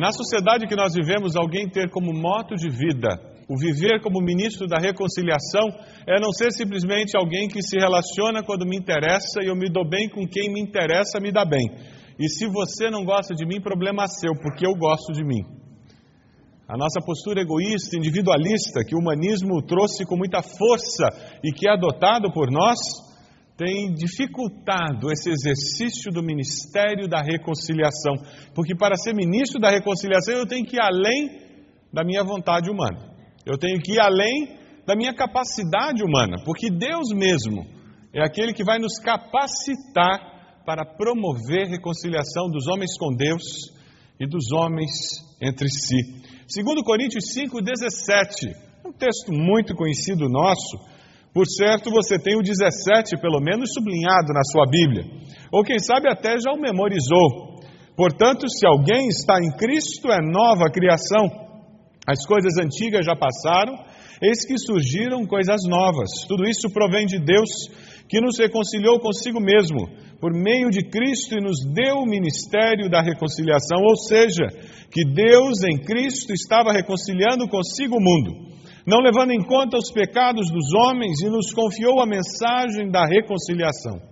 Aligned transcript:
Na 0.00 0.10
sociedade 0.12 0.66
que 0.66 0.74
nós 0.74 0.94
vivemos, 0.94 1.36
alguém 1.36 1.68
ter 1.68 1.90
como 1.90 2.10
moto 2.12 2.56
de 2.56 2.70
vida 2.70 3.30
o 3.50 3.58
viver 3.58 4.00
como 4.00 4.22
ministro 4.22 4.68
da 4.68 4.78
reconciliação 4.78 5.66
é 6.06 6.20
não 6.20 6.30
ser 6.30 6.52
simplesmente 6.52 7.16
alguém 7.16 7.48
que 7.48 7.60
se 7.60 7.76
relaciona 7.76 8.44
quando 8.44 8.64
me 8.64 8.78
interessa 8.78 9.42
e 9.42 9.48
eu 9.48 9.56
me 9.56 9.68
dou 9.68 9.84
bem 9.84 10.08
com 10.08 10.24
quem 10.24 10.52
me 10.52 10.60
interessa, 10.60 11.18
me 11.18 11.32
dá 11.32 11.44
bem. 11.44 11.66
E 12.16 12.28
se 12.28 12.46
você 12.46 12.88
não 12.88 13.04
gosta 13.04 13.34
de 13.34 13.44
mim, 13.44 13.60
problema 13.60 14.06
seu, 14.06 14.34
porque 14.40 14.64
eu 14.64 14.72
gosto 14.74 15.12
de 15.12 15.24
mim. 15.24 15.42
A 16.68 16.78
nossa 16.78 17.00
postura 17.04 17.42
egoísta, 17.42 17.96
individualista, 17.96 18.84
que 18.86 18.94
o 18.94 19.00
humanismo 19.00 19.60
trouxe 19.66 20.06
com 20.06 20.16
muita 20.16 20.40
força 20.42 21.08
e 21.42 21.50
que 21.50 21.68
é 21.68 21.72
adotado 21.72 22.30
por 22.32 22.52
nós, 22.52 22.78
tem 23.60 23.92
dificultado 23.92 25.12
esse 25.12 25.28
exercício 25.28 26.10
do 26.10 26.22
ministério 26.22 27.06
da 27.06 27.20
reconciliação, 27.20 28.14
porque 28.54 28.74
para 28.74 28.96
ser 28.96 29.14
ministro 29.14 29.60
da 29.60 29.68
reconciliação 29.68 30.34
eu 30.34 30.46
tenho 30.46 30.64
que 30.64 30.76
ir 30.76 30.80
além 30.80 31.28
da 31.92 32.02
minha 32.02 32.24
vontade 32.24 32.70
humana, 32.70 33.12
eu 33.44 33.58
tenho 33.58 33.78
que 33.78 33.92
ir 33.92 34.00
além 34.00 34.56
da 34.86 34.96
minha 34.96 35.12
capacidade 35.12 36.02
humana, 36.02 36.38
porque 36.46 36.70
Deus 36.70 37.12
mesmo 37.12 37.66
é 38.14 38.24
aquele 38.24 38.54
que 38.54 38.64
vai 38.64 38.78
nos 38.78 38.98
capacitar 38.98 40.62
para 40.64 40.86
promover 40.96 41.68
reconciliação 41.68 42.48
dos 42.50 42.66
homens 42.66 42.96
com 42.96 43.14
Deus 43.14 43.42
e 44.18 44.26
dos 44.26 44.52
homens 44.52 44.90
entre 45.38 45.68
si. 45.68 45.98
Segundo 46.48 46.82
Coríntios 46.82 47.24
5:17, 47.36 48.56
um 48.86 48.92
texto 48.92 49.30
muito 49.30 49.74
conhecido 49.74 50.30
nosso, 50.30 50.89
por 51.32 51.46
certo, 51.46 51.90
você 51.90 52.18
tem 52.18 52.36
o 52.36 52.42
17, 52.42 53.16
pelo 53.20 53.40
menos, 53.40 53.72
sublinhado 53.72 54.32
na 54.34 54.42
sua 54.50 54.66
Bíblia. 54.66 55.04
Ou 55.52 55.62
quem 55.62 55.78
sabe 55.78 56.08
até 56.08 56.36
já 56.40 56.50
o 56.52 56.60
memorizou. 56.60 57.60
Portanto, 57.96 58.48
se 58.48 58.66
alguém 58.66 59.06
está 59.08 59.38
em 59.38 59.50
Cristo, 59.56 60.10
é 60.10 60.18
nova 60.20 60.68
criação. 60.70 61.30
As 62.04 62.26
coisas 62.26 62.58
antigas 62.58 63.06
já 63.06 63.14
passaram, 63.14 63.74
eis 64.20 64.44
que 64.44 64.58
surgiram 64.58 65.24
coisas 65.24 65.60
novas. 65.68 66.10
Tudo 66.26 66.48
isso 66.48 66.68
provém 66.70 67.06
de 67.06 67.20
Deus, 67.20 67.48
que 68.08 68.20
nos 68.20 68.36
reconciliou 68.36 68.98
consigo 68.98 69.38
mesmo, 69.38 69.86
por 70.20 70.32
meio 70.32 70.68
de 70.68 70.82
Cristo 70.90 71.38
e 71.38 71.40
nos 71.40 71.60
deu 71.72 71.98
o 71.98 72.06
ministério 72.06 72.90
da 72.90 73.00
reconciliação. 73.00 73.78
Ou 73.82 73.94
seja, 73.94 74.46
que 74.90 75.04
Deus 75.04 75.62
em 75.62 75.78
Cristo 75.78 76.32
estava 76.32 76.72
reconciliando 76.72 77.46
consigo 77.46 77.96
o 77.96 78.02
mundo 78.02 78.50
não 78.90 79.00
levando 79.00 79.30
em 79.30 79.42
conta 79.44 79.78
os 79.78 79.92
pecados 79.92 80.50
dos 80.50 80.74
homens, 80.74 81.20
e 81.22 81.30
nos 81.30 81.52
confiou 81.52 82.00
a 82.00 82.06
mensagem 82.06 82.90
da 82.90 83.06
reconciliação. 83.06 84.02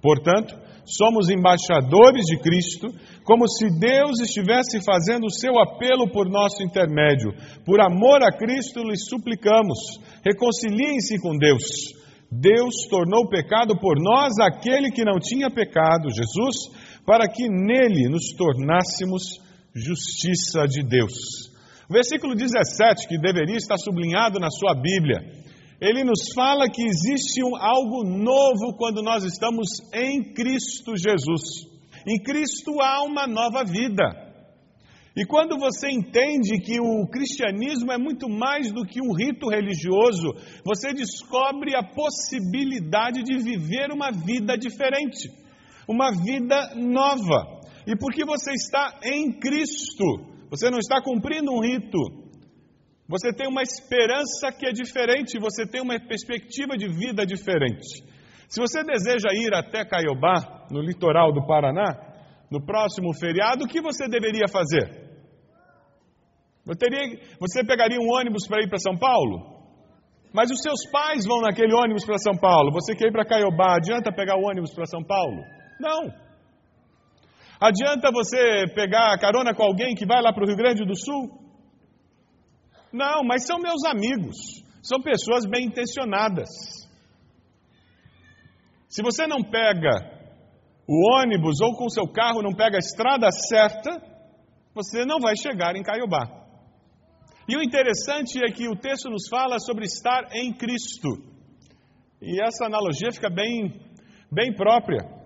Portanto, 0.00 0.56
somos 0.86 1.28
embaixadores 1.28 2.24
de 2.24 2.38
Cristo, 2.38 2.88
como 3.24 3.46
se 3.46 3.68
Deus 3.78 4.20
estivesse 4.20 4.82
fazendo 4.82 5.26
o 5.26 5.30
seu 5.30 5.58
apelo 5.60 6.10
por 6.10 6.28
nosso 6.30 6.62
intermédio. 6.62 7.34
Por 7.64 7.80
amor 7.80 8.22
a 8.22 8.32
Cristo, 8.32 8.82
lhes 8.82 9.06
suplicamos: 9.06 10.00
reconciliem-se 10.24 11.20
com 11.20 11.36
Deus. 11.36 11.92
Deus 12.32 12.88
tornou 12.88 13.28
pecado 13.28 13.78
por 13.78 13.96
nós 14.00 14.32
aquele 14.40 14.90
que 14.90 15.04
não 15.04 15.18
tinha 15.20 15.50
pecado, 15.50 16.08
Jesus, 16.08 16.56
para 17.04 17.28
que 17.28 17.46
nele 17.46 18.08
nos 18.08 18.32
tornássemos 18.32 19.38
justiça 19.74 20.64
de 20.66 20.82
Deus. 20.82 21.51
O 21.92 22.00
versículo 22.00 22.34
17, 22.34 23.06
que 23.06 23.18
deveria 23.18 23.58
estar 23.58 23.76
sublinhado 23.76 24.40
na 24.40 24.48
sua 24.48 24.74
Bíblia, 24.74 25.30
ele 25.78 26.02
nos 26.02 26.32
fala 26.34 26.66
que 26.66 26.82
existe 26.82 27.44
um, 27.44 27.54
algo 27.54 28.02
novo 28.02 28.74
quando 28.78 29.02
nós 29.02 29.24
estamos 29.24 29.68
em 29.92 30.32
Cristo 30.32 30.96
Jesus. 30.96 31.68
Em 32.08 32.18
Cristo 32.18 32.80
há 32.80 33.02
uma 33.02 33.26
nova 33.26 33.62
vida. 33.62 34.04
E 35.14 35.26
quando 35.26 35.58
você 35.58 35.90
entende 35.90 36.62
que 36.62 36.80
o 36.80 37.06
cristianismo 37.08 37.92
é 37.92 37.98
muito 37.98 38.26
mais 38.26 38.72
do 38.72 38.86
que 38.86 39.02
um 39.02 39.12
rito 39.14 39.50
religioso, 39.50 40.32
você 40.64 40.94
descobre 40.94 41.76
a 41.76 41.82
possibilidade 41.82 43.22
de 43.22 43.36
viver 43.36 43.92
uma 43.92 44.10
vida 44.10 44.56
diferente, 44.56 45.28
uma 45.86 46.10
vida 46.10 46.74
nova. 46.74 47.60
E 47.86 47.94
porque 47.94 48.24
você 48.24 48.52
está 48.54 48.98
em 49.04 49.30
Cristo, 49.38 50.31
você 50.52 50.68
não 50.68 50.78
está 50.78 51.00
cumprindo 51.00 51.50
um 51.50 51.60
rito. 51.60 51.98
Você 53.08 53.32
tem 53.32 53.48
uma 53.48 53.62
esperança 53.62 54.52
que 54.52 54.66
é 54.66 54.70
diferente, 54.70 55.40
você 55.40 55.66
tem 55.66 55.80
uma 55.80 55.98
perspectiva 55.98 56.76
de 56.76 56.88
vida 56.88 57.24
diferente. 57.24 58.04
Se 58.48 58.60
você 58.60 58.84
deseja 58.84 59.30
ir 59.32 59.54
até 59.54 59.82
Caiobá, 59.82 60.66
no 60.70 60.82
litoral 60.82 61.32
do 61.32 61.46
Paraná, 61.46 61.88
no 62.50 62.62
próximo 62.62 63.14
feriado, 63.18 63.64
o 63.64 63.66
que 63.66 63.80
você 63.80 64.06
deveria 64.06 64.46
fazer? 64.46 65.00
Você, 66.66 67.64
pegaria 67.64 67.98
um 67.98 68.12
ônibus 68.12 68.46
para 68.46 68.62
ir 68.62 68.68
para 68.68 68.78
São 68.78 68.94
Paulo? 68.94 69.64
Mas 70.34 70.50
os 70.50 70.60
seus 70.60 70.84
pais 70.90 71.24
vão 71.24 71.40
naquele 71.40 71.72
ônibus 71.72 72.04
para 72.04 72.18
São 72.18 72.36
Paulo. 72.36 72.72
Você 72.72 72.94
quer 72.94 73.08
ir 73.08 73.12
para 73.12 73.24
Caiobá, 73.24 73.76
adianta 73.76 74.12
pegar 74.12 74.36
o 74.36 74.46
ônibus 74.46 74.74
para 74.74 74.84
São 74.84 75.02
Paulo? 75.02 75.42
Não. 75.80 76.12
Adianta 77.62 78.10
você 78.10 78.66
pegar 78.74 79.16
carona 79.20 79.54
com 79.54 79.62
alguém 79.62 79.94
que 79.94 80.04
vai 80.04 80.20
lá 80.20 80.32
para 80.32 80.42
o 80.42 80.46
Rio 80.48 80.56
Grande 80.56 80.84
do 80.84 80.96
Sul? 80.98 81.30
Não, 82.92 83.22
mas 83.22 83.46
são 83.46 83.60
meus 83.60 83.84
amigos, 83.84 84.36
são 84.82 85.00
pessoas 85.00 85.46
bem 85.46 85.66
intencionadas. 85.66 86.48
Se 88.88 89.00
você 89.00 89.28
não 89.28 89.44
pega 89.44 89.92
o 90.88 91.20
ônibus 91.20 91.60
ou 91.60 91.76
com 91.76 91.84
o 91.84 91.90
seu 91.90 92.08
carro 92.08 92.42
não 92.42 92.52
pega 92.52 92.78
a 92.78 92.80
estrada 92.80 93.30
certa, 93.30 93.92
você 94.74 95.04
não 95.04 95.20
vai 95.20 95.36
chegar 95.36 95.76
em 95.76 95.84
Caiobá. 95.84 96.26
E 97.48 97.56
o 97.56 97.62
interessante 97.62 98.44
é 98.44 98.50
que 98.50 98.68
o 98.68 98.74
texto 98.74 99.08
nos 99.08 99.28
fala 99.28 99.60
sobre 99.60 99.84
estar 99.84 100.34
em 100.34 100.52
Cristo. 100.52 101.10
E 102.20 102.42
essa 102.44 102.66
analogia 102.66 103.12
fica 103.12 103.30
bem, 103.30 103.80
bem 104.32 104.52
própria. 104.52 105.21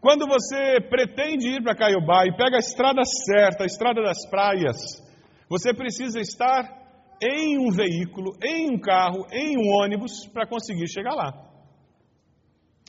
Quando 0.00 0.26
você 0.26 0.80
pretende 0.88 1.48
ir 1.48 1.62
para 1.62 1.74
Caiobá 1.74 2.24
e 2.24 2.36
pega 2.36 2.56
a 2.56 2.60
estrada 2.60 3.02
certa, 3.04 3.64
a 3.64 3.66
estrada 3.66 4.00
das 4.02 4.28
praias, 4.30 4.76
você 5.48 5.74
precisa 5.74 6.20
estar 6.20 6.62
em 7.20 7.58
um 7.58 7.70
veículo, 7.70 8.32
em 8.42 8.70
um 8.70 8.78
carro, 8.78 9.26
em 9.32 9.56
um 9.58 9.82
ônibus 9.82 10.26
para 10.32 10.46
conseguir 10.46 10.88
chegar 10.88 11.14
lá. 11.14 11.32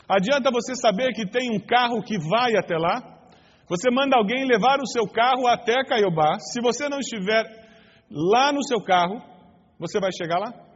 Adianta 0.07 0.51
você 0.51 0.75
saber 0.75 1.13
que 1.13 1.25
tem 1.25 1.51
um 1.51 1.59
carro 1.59 2.03
que 2.03 2.17
vai 2.19 2.55
até 2.55 2.77
lá? 2.77 3.19
Você 3.67 3.91
manda 3.91 4.17
alguém 4.17 4.45
levar 4.45 4.79
o 4.79 4.87
seu 4.87 5.07
carro 5.07 5.47
até 5.47 5.83
Caiobá. 5.83 6.39
Se 6.39 6.61
você 6.61 6.89
não 6.89 6.99
estiver 6.99 7.43
lá 8.09 8.51
no 8.51 8.63
seu 8.63 8.83
carro, 8.83 9.21
você 9.79 9.99
vai 9.99 10.11
chegar 10.11 10.39
lá? 10.39 10.68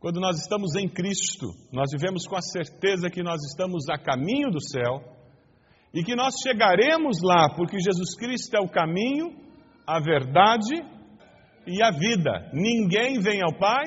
Quando 0.00 0.18
nós 0.18 0.40
estamos 0.40 0.74
em 0.76 0.88
Cristo, 0.88 1.48
nós 1.70 1.90
vivemos 1.92 2.26
com 2.26 2.34
a 2.34 2.40
certeza 2.40 3.10
que 3.10 3.22
nós 3.22 3.38
estamos 3.44 3.86
a 3.90 3.98
caminho 3.98 4.50
do 4.50 4.58
céu 4.58 5.04
e 5.92 6.02
que 6.02 6.16
nós 6.16 6.36
chegaremos 6.42 7.18
lá, 7.22 7.54
porque 7.54 7.78
Jesus 7.78 8.16
Cristo 8.16 8.56
é 8.56 8.60
o 8.60 8.70
caminho, 8.70 9.36
a 9.86 10.00
verdade 10.00 10.74
e 11.66 11.82
a 11.82 11.90
vida. 11.90 12.50
Ninguém 12.54 13.20
vem 13.20 13.42
ao 13.42 13.52
Pai. 13.58 13.84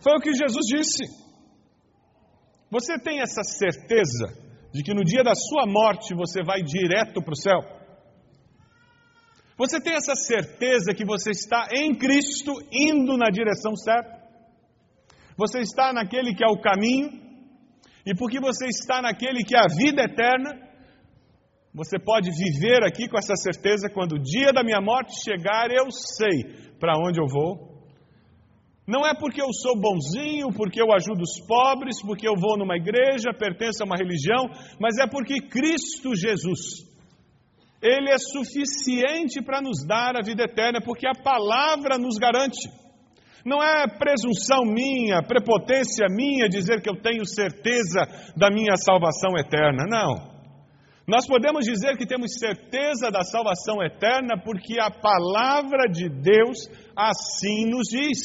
Foi 0.00 0.12
o 0.12 0.20
que 0.20 0.32
Jesus 0.32 0.64
disse. 0.66 1.04
Você 2.70 2.96
tem 2.96 3.20
essa 3.20 3.42
certeza 3.42 4.28
de 4.72 4.84
que 4.84 4.94
no 4.94 5.02
dia 5.02 5.24
da 5.24 5.34
sua 5.34 5.66
morte 5.66 6.14
você 6.14 6.44
vai 6.44 6.62
direto 6.62 7.20
para 7.20 7.32
o 7.32 7.36
céu? 7.36 7.60
Você 9.58 9.80
tem 9.80 9.94
essa 9.94 10.14
certeza 10.14 10.94
que 10.94 11.04
você 11.04 11.32
está 11.32 11.66
em 11.72 11.92
Cristo 11.92 12.52
indo 12.70 13.16
na 13.16 13.30
direção 13.30 13.74
certa? 13.74 14.25
Você 15.36 15.60
está 15.60 15.92
naquele 15.92 16.34
que 16.34 16.44
é 16.44 16.48
o 16.48 16.60
caminho, 16.60 17.10
e 18.06 18.14
porque 18.14 18.40
você 18.40 18.66
está 18.66 19.02
naquele 19.02 19.44
que 19.44 19.56
é 19.56 19.60
a 19.60 19.74
vida 19.76 20.02
eterna, 20.02 20.66
você 21.74 21.98
pode 21.98 22.30
viver 22.30 22.82
aqui 22.84 23.06
com 23.08 23.18
essa 23.18 23.36
certeza: 23.36 23.90
quando 23.92 24.12
o 24.12 24.22
dia 24.22 24.52
da 24.52 24.64
minha 24.64 24.80
morte 24.80 25.12
chegar, 25.22 25.70
eu 25.70 25.90
sei 25.90 26.72
para 26.80 26.96
onde 26.98 27.20
eu 27.20 27.26
vou. 27.26 27.76
Não 28.86 29.04
é 29.04 29.12
porque 29.12 29.42
eu 29.42 29.52
sou 29.52 29.78
bonzinho, 29.78 30.48
porque 30.56 30.80
eu 30.80 30.92
ajudo 30.94 31.20
os 31.20 31.44
pobres, 31.46 32.00
porque 32.00 32.26
eu 32.26 32.34
vou 32.38 32.56
numa 32.56 32.76
igreja, 32.76 33.34
pertenço 33.36 33.82
a 33.82 33.86
uma 33.86 33.96
religião, 33.96 34.46
mas 34.80 34.96
é 34.96 35.08
porque 35.08 35.40
Cristo 35.48 36.14
Jesus, 36.14 36.86
Ele 37.82 38.08
é 38.08 38.16
suficiente 38.16 39.42
para 39.42 39.60
nos 39.60 39.84
dar 39.84 40.16
a 40.16 40.22
vida 40.24 40.44
eterna, 40.44 40.80
porque 40.80 41.06
a 41.06 41.20
palavra 41.20 41.98
nos 41.98 42.16
garante. 42.16 42.70
Não 43.46 43.62
é 43.62 43.86
presunção 43.86 44.64
minha, 44.64 45.22
prepotência 45.22 46.08
minha 46.10 46.48
dizer 46.48 46.82
que 46.82 46.90
eu 46.90 47.00
tenho 47.00 47.24
certeza 47.24 48.00
da 48.36 48.50
minha 48.50 48.76
salvação 48.76 49.38
eterna. 49.38 49.84
Não. 49.88 50.34
Nós 51.06 51.28
podemos 51.28 51.64
dizer 51.64 51.96
que 51.96 52.04
temos 52.04 52.36
certeza 52.40 53.08
da 53.08 53.22
salvação 53.22 53.80
eterna 53.80 54.36
porque 54.42 54.80
a 54.80 54.90
palavra 54.90 55.86
de 55.88 56.08
Deus 56.08 56.68
assim 56.96 57.70
nos 57.70 57.86
diz. 57.88 58.18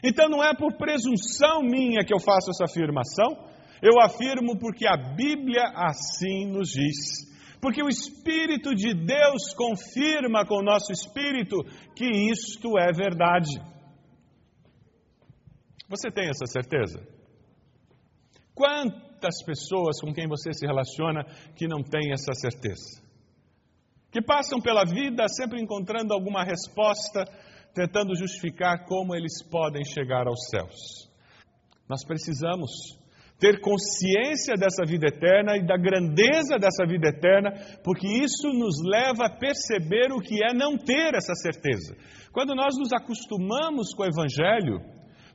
Então 0.00 0.28
não 0.28 0.44
é 0.44 0.54
por 0.54 0.76
presunção 0.76 1.62
minha 1.62 2.04
que 2.04 2.14
eu 2.14 2.20
faço 2.20 2.50
essa 2.50 2.66
afirmação, 2.70 3.36
eu 3.82 4.00
afirmo 4.00 4.56
porque 4.60 4.86
a 4.86 4.96
Bíblia 4.96 5.64
assim 5.74 6.46
nos 6.52 6.68
diz. 6.68 7.34
Porque 7.60 7.82
o 7.82 7.88
Espírito 7.88 8.76
de 8.76 8.94
Deus 8.94 9.52
confirma 9.56 10.46
com 10.46 10.58
o 10.58 10.62
nosso 10.62 10.92
espírito 10.92 11.56
que 11.96 12.06
isto 12.30 12.78
é 12.78 12.92
verdade. 12.92 13.73
Você 15.88 16.10
tem 16.10 16.28
essa 16.28 16.46
certeza? 16.46 17.00
Quantas 18.54 19.42
pessoas 19.44 20.00
com 20.00 20.12
quem 20.12 20.28
você 20.28 20.52
se 20.52 20.66
relaciona 20.66 21.24
que 21.56 21.66
não 21.66 21.82
têm 21.82 22.12
essa 22.12 22.32
certeza? 22.34 23.02
Que 24.10 24.22
passam 24.22 24.60
pela 24.60 24.84
vida 24.84 25.26
sempre 25.28 25.60
encontrando 25.60 26.14
alguma 26.14 26.44
resposta, 26.44 27.24
tentando 27.74 28.16
justificar 28.16 28.86
como 28.86 29.14
eles 29.14 29.42
podem 29.42 29.84
chegar 29.84 30.26
aos 30.28 30.48
céus. 30.48 31.10
Nós 31.88 32.04
precisamos 32.06 32.70
ter 33.38 33.60
consciência 33.60 34.54
dessa 34.54 34.86
vida 34.86 35.08
eterna 35.08 35.56
e 35.56 35.66
da 35.66 35.76
grandeza 35.76 36.56
dessa 36.56 36.86
vida 36.86 37.08
eterna, 37.08 37.50
porque 37.82 38.06
isso 38.06 38.48
nos 38.48 38.76
leva 38.88 39.26
a 39.26 39.38
perceber 39.38 40.12
o 40.12 40.20
que 40.20 40.42
é 40.44 40.54
não 40.54 40.78
ter 40.78 41.14
essa 41.14 41.34
certeza. 41.34 41.96
Quando 42.32 42.54
nós 42.54 42.74
nos 42.78 42.92
acostumamos 42.92 43.92
com 43.94 44.04
o 44.04 44.06
Evangelho, 44.06 44.80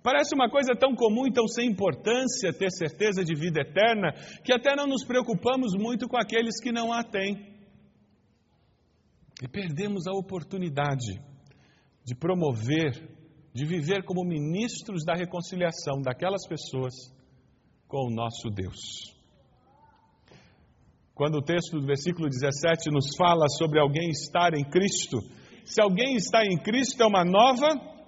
Parece 0.09 0.33
uma 0.33 0.49
coisa 0.49 0.73
tão 0.75 0.95
comum 0.95 1.27
e 1.27 1.31
tão 1.31 1.47
sem 1.47 1.69
importância 1.69 2.51
ter 2.51 2.71
certeza 2.71 3.23
de 3.23 3.35
vida 3.35 3.61
eterna 3.61 4.11
que 4.43 4.51
até 4.51 4.75
não 4.75 4.87
nos 4.87 5.05
preocupamos 5.05 5.75
muito 5.77 6.07
com 6.07 6.17
aqueles 6.17 6.59
que 6.59 6.71
não 6.71 6.91
a 6.91 7.03
têm. 7.03 7.55
E 9.39 9.47
perdemos 9.47 10.07
a 10.07 10.13
oportunidade 10.13 11.21
de 12.03 12.15
promover, 12.15 13.07
de 13.53 13.63
viver 13.67 14.03
como 14.03 14.27
ministros 14.27 15.05
da 15.05 15.13
reconciliação 15.13 16.01
daquelas 16.01 16.41
pessoas 16.47 16.95
com 17.87 18.07
o 18.07 18.11
nosso 18.11 18.49
Deus. 18.49 19.13
Quando 21.13 21.35
o 21.35 21.43
texto 21.43 21.79
do 21.79 21.85
versículo 21.85 22.27
17 22.27 22.89
nos 22.89 23.15
fala 23.15 23.47
sobre 23.47 23.79
alguém 23.79 24.09
estar 24.09 24.55
em 24.55 24.67
Cristo, 24.67 25.19
se 25.63 25.79
alguém 25.79 26.15
está 26.15 26.43
em 26.43 26.57
Cristo 26.57 27.03
é 27.03 27.05
uma 27.05 27.23
nova 27.23 27.98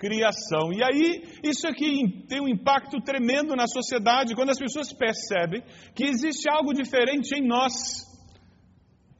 criação. 0.00 0.72
E 0.72 0.82
aí, 0.82 1.22
isso 1.44 1.68
aqui 1.68 2.24
tem 2.26 2.40
um 2.40 2.48
impacto 2.48 2.98
tremendo 3.02 3.54
na 3.54 3.66
sociedade, 3.66 4.34
quando 4.34 4.50
as 4.50 4.58
pessoas 4.58 4.90
percebem 4.92 5.62
que 5.94 6.04
existe 6.04 6.48
algo 6.48 6.72
diferente 6.72 7.34
em 7.36 7.46
nós. 7.46 7.74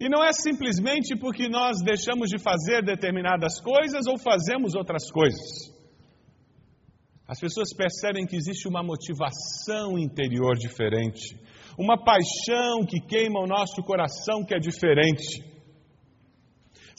E 0.01 0.09
não 0.09 0.25
é 0.25 0.33
simplesmente 0.33 1.15
porque 1.15 1.47
nós 1.47 1.83
deixamos 1.85 2.31
de 2.31 2.39
fazer 2.39 2.83
determinadas 2.83 3.61
coisas 3.61 4.07
ou 4.07 4.19
fazemos 4.19 4.75
outras 4.75 5.11
coisas. 5.13 5.71
As 7.29 7.39
pessoas 7.39 7.69
percebem 7.77 8.27
que 8.27 8.35
existe 8.35 8.67
uma 8.67 8.83
motivação 8.83 9.99
interior 9.99 10.57
diferente, 10.57 11.37
uma 11.79 12.03
paixão 12.03 12.85
que 12.89 12.99
queima 13.07 13.39
o 13.41 13.47
nosso 13.47 13.83
coração 13.83 14.43
que 14.45 14.55
é 14.55 14.59
diferente. 14.59 15.45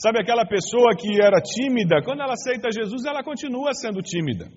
Sabe 0.02 0.18
aquela 0.18 0.44
pessoa 0.44 0.96
que 0.98 1.22
era 1.22 1.40
tímida, 1.40 2.02
quando 2.02 2.22
ela 2.22 2.32
aceita 2.32 2.72
Jesus, 2.74 3.04
ela 3.04 3.22
continua 3.22 3.72
sendo 3.72 4.02
tímida. 4.02 4.50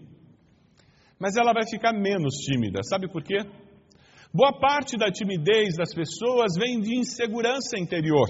Mas 1.20 1.38
ela 1.38 1.54
vai 1.54 1.62
ficar 1.70 1.94
menos 1.94 2.34
tímida. 2.38 2.80
Sabe 2.82 3.08
por 3.08 3.22
quê? 3.22 3.38
Boa 4.34 4.60
parte 4.60 4.98
da 4.98 5.12
timidez 5.12 5.76
das 5.78 5.94
pessoas 5.94 6.54
vem 6.58 6.80
de 6.80 6.98
insegurança 6.98 7.78
interior. 7.78 8.28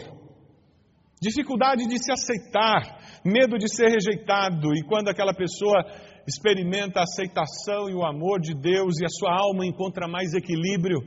Dificuldade 1.22 1.88
de 1.88 1.98
se 2.04 2.12
aceitar, 2.12 3.00
medo 3.24 3.58
de 3.58 3.74
ser 3.74 3.88
rejeitado. 3.88 4.76
E 4.76 4.84
quando 4.84 5.08
aquela 5.08 5.34
pessoa 5.34 5.86
experimenta 6.28 7.00
a 7.00 7.04
aceitação 7.04 7.90
e 7.90 7.94
o 7.94 8.06
amor 8.06 8.42
de 8.42 8.54
Deus 8.54 9.00
e 9.00 9.06
a 9.06 9.10
sua 9.10 9.34
alma 9.34 9.66
encontra 9.66 10.06
mais 10.06 10.34
equilíbrio, 10.34 11.00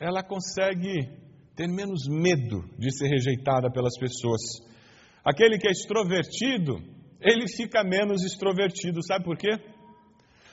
ela 0.00 0.24
consegue 0.24 1.08
ter 1.54 1.68
menos 1.68 2.08
medo 2.08 2.64
de 2.76 2.90
ser 2.98 3.06
rejeitada 3.06 3.70
pelas 3.70 3.96
pessoas. 3.96 4.66
Aquele 5.28 5.58
que 5.58 5.68
é 5.68 5.70
extrovertido, 5.70 6.76
ele 7.20 7.46
fica 7.48 7.84
menos 7.84 8.24
extrovertido. 8.24 9.02
Sabe 9.02 9.26
por 9.26 9.36
quê? 9.36 9.58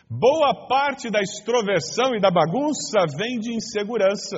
Boa 0.09 0.67
parte 0.67 1.09
da 1.09 1.21
extroversão 1.21 2.13
e 2.13 2.19
da 2.19 2.29
bagunça 2.29 3.05
vem 3.17 3.39
de 3.39 3.55
insegurança. 3.55 4.35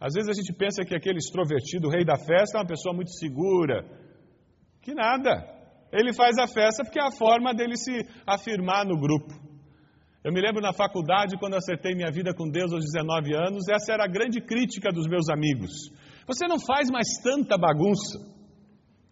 Às 0.00 0.14
vezes 0.14 0.30
a 0.30 0.34
gente 0.34 0.52
pensa 0.52 0.84
que 0.84 0.94
aquele 0.94 1.18
extrovertido, 1.18 1.88
o 1.88 1.90
rei 1.90 2.04
da 2.04 2.16
festa, 2.16 2.58
é 2.58 2.60
uma 2.60 2.66
pessoa 2.68 2.94
muito 2.94 3.10
segura. 3.10 3.84
Que 4.82 4.94
nada. 4.94 5.44
Ele 5.92 6.14
faz 6.14 6.38
a 6.38 6.46
festa 6.46 6.84
porque 6.84 7.00
é 7.00 7.08
a 7.08 7.10
forma 7.10 7.52
dele 7.52 7.76
se 7.76 8.06
afirmar 8.24 8.86
no 8.86 9.00
grupo. 9.00 9.34
Eu 10.22 10.32
me 10.32 10.40
lembro 10.40 10.62
na 10.62 10.72
faculdade, 10.72 11.36
quando 11.40 11.56
acertei 11.56 11.96
minha 11.96 12.12
vida 12.12 12.32
com 12.32 12.48
Deus 12.48 12.72
aos 12.72 12.84
19 12.84 13.34
anos, 13.34 13.68
essa 13.68 13.94
era 13.94 14.04
a 14.04 14.08
grande 14.08 14.40
crítica 14.40 14.92
dos 14.92 15.08
meus 15.08 15.28
amigos. 15.28 15.90
Você 16.28 16.46
não 16.46 16.60
faz 16.60 16.88
mais 16.88 17.08
tanta 17.20 17.58
bagunça. 17.58 18.38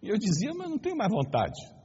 E 0.03 0.09
eu 0.09 0.17
dizia, 0.17 0.53
mas 0.55 0.71
não 0.71 0.79
tenho 0.79 0.97
mais 0.97 1.11
vontade. 1.11 1.79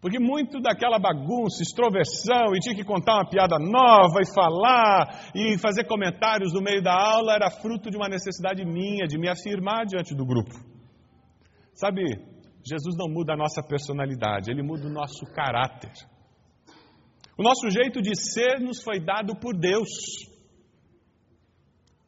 Porque 0.00 0.18
muito 0.20 0.60
daquela 0.60 0.98
bagunça, 0.98 1.60
extroversão, 1.60 2.54
e 2.54 2.60
tinha 2.60 2.74
que 2.74 2.84
contar 2.84 3.14
uma 3.14 3.28
piada 3.28 3.58
nova 3.58 4.20
e 4.22 4.32
falar 4.32 5.32
e 5.34 5.58
fazer 5.58 5.84
comentários 5.84 6.52
no 6.52 6.62
meio 6.62 6.80
da 6.80 6.94
aula 6.94 7.34
era 7.34 7.50
fruto 7.50 7.90
de 7.90 7.96
uma 7.96 8.08
necessidade 8.08 8.64
minha 8.64 9.08
de 9.08 9.18
me 9.18 9.28
afirmar 9.28 9.86
diante 9.86 10.14
do 10.14 10.24
grupo. 10.24 10.54
Sabe, 11.74 12.02
Jesus 12.64 12.96
não 12.96 13.08
muda 13.08 13.32
a 13.32 13.36
nossa 13.36 13.60
personalidade, 13.60 14.50
ele 14.50 14.62
muda 14.62 14.86
o 14.86 14.92
nosso 14.92 15.24
caráter. 15.34 15.92
O 17.36 17.42
nosso 17.42 17.68
jeito 17.70 18.00
de 18.00 18.14
ser 18.14 18.60
nos 18.60 18.82
foi 18.82 19.00
dado 19.00 19.34
por 19.40 19.56
Deus. 19.58 19.88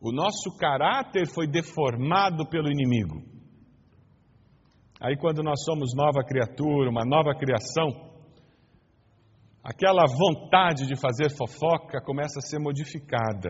O 0.01 0.13
nosso 0.13 0.57
caráter 0.59 1.27
foi 1.27 1.49
deformado 1.49 2.49
pelo 2.49 2.71
inimigo. 2.71 3.40
Aí, 5.01 5.17
quando 5.17 5.43
nós 5.43 5.65
somos 5.65 5.95
nova 5.95 6.23
criatura, 6.23 6.91
uma 6.91 7.07
nova 7.07 7.35
criação, 7.35 7.89
aquela 9.65 10.05
vontade 10.05 10.87
de 10.87 10.95
fazer 10.95 11.31
fofoca 11.31 12.03
começa 12.05 12.39
a 12.39 12.43
ser 12.43 12.59
modificada. 12.59 13.49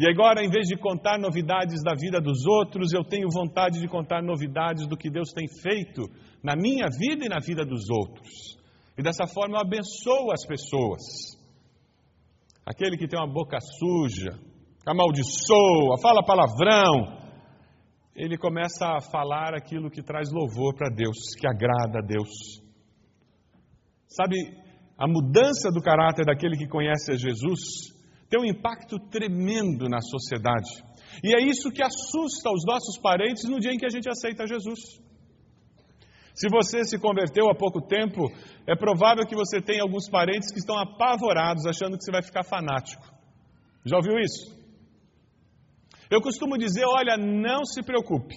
E 0.00 0.08
agora, 0.08 0.44
em 0.44 0.50
vez 0.50 0.66
de 0.66 0.76
contar 0.76 1.18
novidades 1.18 1.82
da 1.82 1.92
vida 1.94 2.20
dos 2.20 2.44
outros, 2.44 2.92
eu 2.92 3.04
tenho 3.04 3.28
vontade 3.32 3.80
de 3.80 3.86
contar 3.86 4.22
novidades 4.22 4.86
do 4.88 4.96
que 4.96 5.10
Deus 5.10 5.32
tem 5.32 5.46
feito 5.60 6.02
na 6.42 6.56
minha 6.56 6.86
vida 6.86 7.24
e 7.24 7.28
na 7.28 7.38
vida 7.38 7.64
dos 7.64 7.88
outros. 7.88 8.56
E 8.96 9.02
dessa 9.02 9.26
forma 9.26 9.56
eu 9.56 9.60
abençoo 9.60 10.32
as 10.32 10.44
pessoas. 10.44 11.02
Aquele 12.66 12.96
que 12.96 13.08
tem 13.08 13.18
uma 13.18 13.32
boca 13.32 13.58
suja, 13.60 14.38
amaldiçoa, 14.84 16.00
fala 16.02 16.24
palavrão, 16.24 17.27
ele 18.18 18.36
começa 18.36 18.84
a 18.84 19.00
falar 19.00 19.54
aquilo 19.54 19.88
que 19.88 20.02
traz 20.02 20.28
louvor 20.32 20.74
para 20.74 20.90
Deus, 20.90 21.16
que 21.38 21.46
agrada 21.46 22.00
a 22.00 22.02
Deus. 22.04 22.60
Sabe, 24.08 24.34
a 24.98 25.06
mudança 25.06 25.70
do 25.70 25.80
caráter 25.80 26.26
daquele 26.26 26.56
que 26.56 26.66
conhece 26.66 27.12
a 27.12 27.16
Jesus 27.16 27.60
tem 28.28 28.40
um 28.40 28.44
impacto 28.44 28.98
tremendo 29.08 29.88
na 29.88 30.00
sociedade. 30.00 30.82
E 31.22 31.32
é 31.32 31.40
isso 31.40 31.70
que 31.70 31.80
assusta 31.80 32.50
os 32.50 32.64
nossos 32.66 32.98
parentes 33.00 33.48
no 33.48 33.60
dia 33.60 33.72
em 33.72 33.78
que 33.78 33.86
a 33.86 33.90
gente 33.90 34.10
aceita 34.10 34.48
Jesus. 34.48 34.80
Se 36.34 36.48
você 36.48 36.84
se 36.84 36.98
converteu 36.98 37.48
há 37.48 37.54
pouco 37.54 37.80
tempo, 37.86 38.20
é 38.66 38.74
provável 38.74 39.24
que 39.26 39.36
você 39.36 39.62
tenha 39.62 39.82
alguns 39.82 40.10
parentes 40.10 40.52
que 40.52 40.58
estão 40.58 40.76
apavorados, 40.76 41.66
achando 41.66 41.96
que 41.96 42.04
você 42.04 42.10
vai 42.10 42.22
ficar 42.22 42.42
fanático. 42.42 43.06
Já 43.84 43.96
ouviu 43.96 44.18
isso? 44.18 44.57
Eu 46.10 46.20
costumo 46.20 46.56
dizer: 46.56 46.84
olha, 46.86 47.16
não 47.16 47.64
se 47.64 47.82
preocupe. 47.82 48.36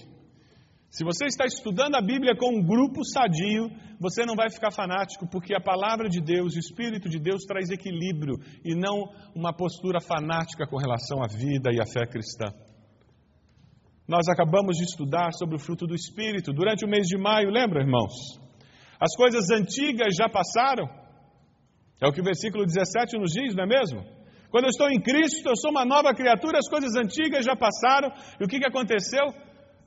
Se 0.90 1.04
você 1.04 1.24
está 1.24 1.46
estudando 1.46 1.94
a 1.94 2.02
Bíblia 2.02 2.36
com 2.36 2.50
um 2.54 2.62
grupo 2.62 3.02
sadio, 3.02 3.70
você 3.98 4.26
não 4.26 4.34
vai 4.34 4.50
ficar 4.50 4.70
fanático, 4.70 5.26
porque 5.26 5.54
a 5.54 5.60
palavra 5.60 6.06
de 6.06 6.20
Deus, 6.20 6.54
o 6.54 6.58
Espírito 6.58 7.08
de 7.08 7.18
Deus 7.18 7.44
traz 7.46 7.70
equilíbrio 7.70 8.34
e 8.62 8.74
não 8.74 9.08
uma 9.34 9.56
postura 9.56 10.00
fanática 10.02 10.66
com 10.66 10.76
relação 10.76 11.22
à 11.22 11.26
vida 11.26 11.70
e 11.72 11.80
à 11.80 11.86
fé 11.86 12.04
cristã. 12.06 12.52
Nós 14.06 14.28
acabamos 14.28 14.76
de 14.76 14.84
estudar 14.84 15.32
sobre 15.32 15.56
o 15.56 15.58
fruto 15.58 15.86
do 15.86 15.94
Espírito 15.94 16.52
durante 16.52 16.84
o 16.84 16.88
mês 16.88 17.06
de 17.06 17.16
maio, 17.16 17.48
lembra, 17.48 17.80
irmãos? 17.80 18.12
As 19.00 19.16
coisas 19.16 19.48
antigas 19.50 20.14
já 20.14 20.28
passaram. 20.28 20.84
É 22.02 22.06
o 22.06 22.12
que 22.12 22.20
o 22.20 22.24
versículo 22.24 22.66
17 22.66 23.16
nos 23.16 23.32
diz, 23.32 23.54
não 23.54 23.64
é 23.64 23.66
mesmo? 23.66 24.21
Quando 24.52 24.64
eu 24.64 24.68
estou 24.68 24.90
em 24.90 25.00
Cristo, 25.00 25.48
eu 25.48 25.56
sou 25.56 25.70
uma 25.70 25.86
nova 25.86 26.12
criatura, 26.12 26.58
as 26.58 26.68
coisas 26.68 26.94
antigas 26.94 27.42
já 27.42 27.56
passaram. 27.56 28.12
E 28.38 28.44
o 28.44 28.46
que, 28.46 28.58
que 28.58 28.66
aconteceu? 28.66 29.24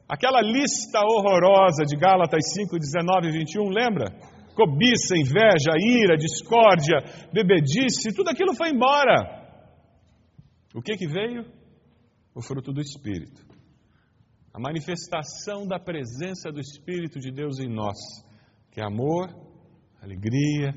Aquela 0.09 0.41
lista 0.41 1.01
horrorosa 1.05 1.85
de 1.85 1.95
Gálatas 1.95 2.51
5, 2.51 2.75
19 2.79 3.27
e 3.27 3.31
21, 3.31 3.69
lembra? 3.69 4.05
Cobiça, 4.55 5.15
inveja, 5.15 5.77
ira, 5.77 6.17
discórdia, 6.17 6.97
bebedice, 7.31 8.15
tudo 8.15 8.29
aquilo 8.29 8.55
foi 8.55 8.71
embora. 8.71 9.45
O 10.73 10.81
que, 10.81 10.97
que 10.97 11.07
veio? 11.07 11.45
O 12.33 12.41
fruto 12.41 12.73
do 12.73 12.81
Espírito. 12.81 13.45
A 14.51 14.59
manifestação 14.59 15.67
da 15.67 15.77
presença 15.77 16.51
do 16.51 16.59
Espírito 16.59 17.19
de 17.19 17.31
Deus 17.31 17.59
em 17.59 17.69
nós, 17.69 17.97
que 18.71 18.81
é 18.81 18.83
amor, 18.83 19.29
alegria, 20.01 20.73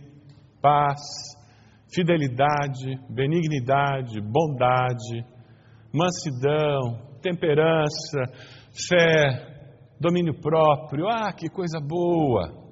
paz, 0.60 1.00
fidelidade, 1.92 2.98
benignidade, 3.08 4.20
bondade, 4.20 5.24
mansidão, 5.92 7.18
temperança, 7.22 8.24
fé, 8.88 9.94
domínio 10.00 10.40
próprio. 10.40 11.08
Ah, 11.08 11.32
que 11.32 11.48
coisa 11.48 11.80
boa! 11.80 12.68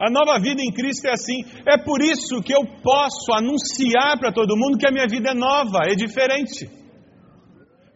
A 0.00 0.10
nova 0.10 0.40
vida 0.40 0.60
em 0.60 0.72
Cristo 0.72 1.06
é 1.06 1.12
assim. 1.12 1.44
É 1.64 1.78
por 1.78 2.02
isso 2.02 2.42
que 2.42 2.52
eu 2.52 2.62
posso 2.82 3.32
anunciar 3.32 4.18
para 4.18 4.32
todo 4.32 4.56
mundo 4.56 4.76
que 4.76 4.86
a 4.86 4.90
minha 4.90 5.06
vida 5.06 5.30
é 5.30 5.34
nova, 5.34 5.84
é 5.86 5.94
diferente. 5.94 6.68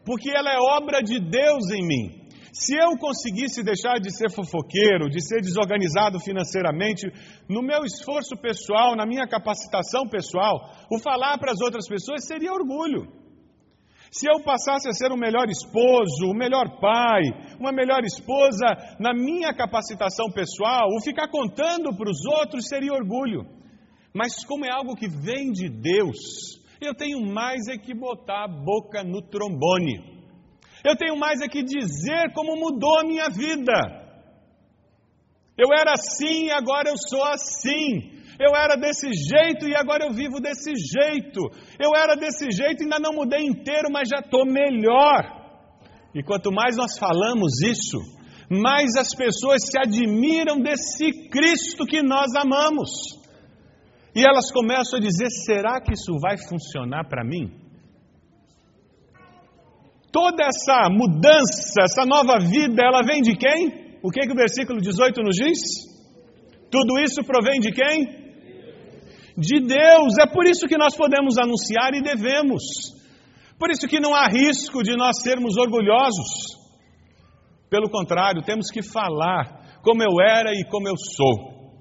Porque 0.04 0.30
ela 0.30 0.52
é 0.52 0.56
obra 0.56 1.00
de 1.02 1.18
Deus 1.18 1.68
em 1.73 1.85
mim. 1.85 2.25
Se 2.58 2.75
eu 2.75 2.96
conseguisse 2.96 3.62
deixar 3.62 4.00
de 4.00 4.10
ser 4.10 4.30
fofoqueiro, 4.30 5.10
de 5.10 5.20
ser 5.20 5.42
desorganizado 5.42 6.18
financeiramente, 6.18 7.06
no 7.46 7.60
meu 7.60 7.84
esforço 7.84 8.34
pessoal, 8.34 8.96
na 8.96 9.04
minha 9.04 9.28
capacitação 9.28 10.08
pessoal, 10.08 10.56
o 10.90 10.98
falar 10.98 11.36
para 11.36 11.52
as 11.52 11.60
outras 11.60 11.86
pessoas 11.86 12.26
seria 12.26 12.50
orgulho. 12.50 13.12
Se 14.10 14.26
eu 14.26 14.42
passasse 14.42 14.88
a 14.88 14.92
ser 14.92 15.12
um 15.12 15.18
melhor 15.18 15.50
esposo, 15.50 16.30
um 16.32 16.34
melhor 16.34 16.80
pai, 16.80 17.25
uma 17.60 17.72
melhor 17.72 18.02
esposa, 18.04 18.64
na 18.98 19.12
minha 19.12 19.52
capacitação 19.52 20.30
pessoal, 20.32 20.88
o 20.96 21.04
ficar 21.04 21.28
contando 21.28 21.94
para 21.94 22.08
os 22.08 22.25
outros 22.40 22.68
seria 22.68 22.94
orgulho. 22.94 23.44
Mas 24.14 24.42
como 24.46 24.64
é 24.64 24.70
algo 24.70 24.96
que 24.96 25.08
vem 25.08 25.52
de 25.52 25.68
Deus, 25.68 26.58
eu 26.80 26.94
tenho 26.94 27.20
mais 27.20 27.68
é 27.68 27.76
que 27.76 27.92
botar 27.92 28.44
a 28.44 28.48
boca 28.48 29.04
no 29.04 29.20
trombone. 29.20 30.15
Eu 30.85 30.97
tenho 30.97 31.16
mais 31.16 31.40
é 31.40 31.49
que 31.49 31.62
dizer 31.62 32.33
como 32.35 32.56
mudou 32.56 33.00
a 33.00 33.04
minha 33.04 33.28
vida. 33.28 34.06
Eu 35.59 35.68
era 35.73 35.92
assim 35.92 36.47
e 36.47 36.50
agora 36.50 36.90
eu 36.90 36.97
sou 36.99 37.25
assim. 37.25 38.16
Eu 38.38 38.54
era 38.54 38.76
desse 38.76 39.09
jeito 39.12 39.66
e 39.66 39.75
agora 39.75 40.04
eu 40.04 40.12
vivo 40.12 40.40
desse 40.40 40.73
jeito. 40.75 41.40
Eu 41.78 41.97
era 41.97 42.14
desse 42.14 42.50
jeito 42.50 42.83
e 42.83 42.85
ainda 42.85 42.99
não 42.99 43.14
mudei 43.14 43.45
inteiro, 43.47 43.88
mas 43.90 44.09
já 44.09 44.18
estou 44.18 44.45
melhor. 44.45 45.47
E 46.14 46.23
quanto 46.23 46.52
mais 46.52 46.76
nós 46.76 46.99
falamos 46.99 47.62
isso, 47.62 47.99
mais 48.50 48.95
as 48.97 49.14
pessoas 49.14 49.62
se 49.64 49.78
admiram 49.78 50.61
desse 50.61 51.28
Cristo 51.28 51.87
que 51.87 52.02
nós 52.02 52.26
amamos. 52.37 52.90
E 54.14 54.23
elas 54.23 54.50
começam 54.50 54.99
a 54.99 55.02
dizer: 55.02 55.28
será 55.30 55.80
que 55.80 55.95
isso 55.95 56.18
vai 56.21 56.37
funcionar 56.37 57.09
para 57.09 57.25
mim? 57.25 57.65
Toda 60.16 60.44
essa 60.44 60.88
mudança, 60.88 61.82
essa 61.82 62.06
nova 62.06 62.38
vida, 62.38 62.82
ela 62.82 63.02
vem 63.02 63.20
de 63.20 63.37
quem? 63.37 63.99
O 64.02 64.11
que, 64.11 64.23
que 64.23 64.32
o 64.32 64.35
versículo 64.35 64.80
18 64.80 65.20
nos 65.20 65.37
diz? 65.37 65.61
Tudo 66.70 66.99
isso 66.99 67.23
provém 67.23 67.61
de 67.61 67.70
quem? 67.70 68.06
De 69.37 69.61
Deus. 69.61 70.16
É 70.18 70.26
por 70.26 70.46
isso 70.46 70.66
que 70.66 70.78
nós 70.78 70.96
podemos 70.96 71.37
anunciar 71.37 71.92
e 71.92 72.00
devemos. 72.00 72.62
Por 73.58 73.70
isso 73.70 73.87
que 73.87 74.00
não 74.00 74.14
há 74.14 74.26
risco 74.26 74.82
de 74.82 74.96
nós 74.96 75.20
sermos 75.20 75.58
orgulhosos. 75.58 76.56
Pelo 77.68 77.90
contrário, 77.90 78.42
temos 78.42 78.70
que 78.70 78.82
falar 78.82 79.80
como 79.82 80.02
eu 80.02 80.18
era 80.18 80.50
e 80.50 80.64
como 80.70 80.88
eu 80.88 80.96
sou. 80.96 81.76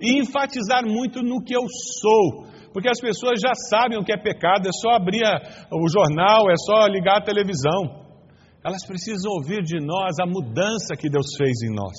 E 0.00 0.18
enfatizar 0.18 0.82
muito 0.86 1.20
no 1.20 1.44
que 1.44 1.54
eu 1.54 1.66
sou, 2.00 2.46
porque 2.76 2.90
as 2.90 3.00
pessoas 3.00 3.40
já 3.40 3.54
sabem 3.70 3.96
o 3.96 4.04
que 4.04 4.12
é 4.12 4.18
pecado, 4.18 4.68
é 4.68 4.70
só 4.70 4.96
abrir 4.96 5.24
o 5.72 5.88
jornal, 5.88 6.50
é 6.50 6.56
só 6.60 6.86
ligar 6.86 7.16
a 7.16 7.24
televisão. 7.24 8.04
Elas 8.62 8.84
precisam 8.84 9.32
ouvir 9.32 9.62
de 9.62 9.80
nós 9.80 10.12
a 10.20 10.26
mudança 10.26 10.92
que 10.92 11.08
Deus 11.08 11.24
fez 11.38 11.62
em 11.64 11.74
nós. 11.74 11.96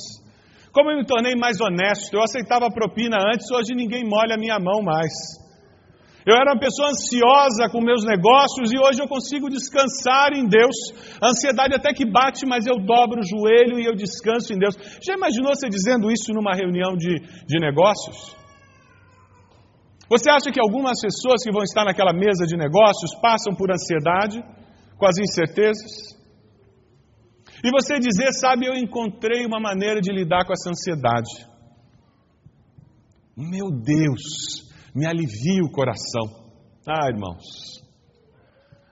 Como 0.72 0.91
eu 0.91 0.98
me 0.98 1.03
tornei 1.03 1.34
mais 1.34 1.60
honesto, 1.60 2.13
eu 2.13 2.22
aceitava 2.22 2.69
propina 2.69 3.17
antes, 3.17 3.50
hoje 3.50 3.74
ninguém 3.74 4.03
molha 4.07 4.36
a 4.36 4.38
minha 4.38 4.60
mão 4.60 4.84
mais. 4.84 5.10
Eu 6.24 6.36
era 6.36 6.53
uma 6.53 6.60
pessoa 6.60 6.89
ansiosa 6.89 7.67
com 7.72 7.81
meus 7.81 8.05
negócios 8.05 8.72
e 8.72 8.77
hoje 8.77 9.01
eu 9.01 9.07
consigo 9.07 9.50
descansar 9.50 10.34
em 10.34 10.46
Deus. 10.46 10.77
A 11.19 11.29
ansiedade 11.29 11.74
até 11.74 11.91
que 11.91 12.05
bate, 12.05 12.46
mas 12.46 12.67
eu 12.67 12.77
dobro 12.77 13.22
o 13.22 13.25
joelho 13.25 13.79
e 13.79 13.86
eu 13.86 13.96
descanso 13.96 14.53
em 14.53 14.60
Deus. 14.60 14.75
Já 15.01 15.15
imaginou 15.15 15.55
você 15.55 15.69
dizendo 15.69 16.12
isso 16.12 16.31
numa 16.34 16.53
reunião 16.53 16.96
de, 16.96 17.17
de 17.48 17.60
negócios? 17.60 18.38
Você 20.09 20.29
acha 20.29 20.51
que 20.51 20.59
algumas 20.59 21.01
pessoas 21.01 21.43
que 21.43 21.51
vão 21.51 21.63
estar 21.63 21.83
naquela 21.83 22.13
mesa 22.13 22.45
de 22.45 22.55
negócios 22.55 23.13
passam 23.21 23.53
por 23.55 23.71
ansiedade, 23.71 24.41
com 24.97 25.05
as 25.05 25.17
incertezas? 25.17 26.17
E 27.63 27.71
você 27.71 27.99
dizer, 27.99 28.31
sabe, 28.33 28.67
eu 28.67 28.73
encontrei 28.75 29.45
uma 29.45 29.59
maneira 29.59 29.99
de 29.99 30.11
lidar 30.11 30.45
com 30.45 30.53
essa 30.53 30.69
ansiedade. 30.69 31.47
Meu 33.35 33.69
Deus, 33.69 34.71
me 34.95 35.05
alivia 35.05 35.63
o 35.63 35.71
coração. 35.71 36.47
Ah, 36.87 37.09
irmãos, 37.09 37.43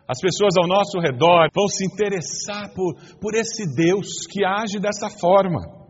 as 0.08 0.20
pessoas 0.20 0.56
ao 0.58 0.68
nosso 0.68 1.00
redor 1.00 1.48
vão 1.54 1.68
se 1.68 1.86
interessar 1.86 2.74
por, 2.76 2.96
por 3.22 3.34
esse 3.34 3.64
Deus 3.74 4.28
que 4.30 4.44
age 4.44 4.80
dessa 4.80 5.10
forma. 5.10 5.85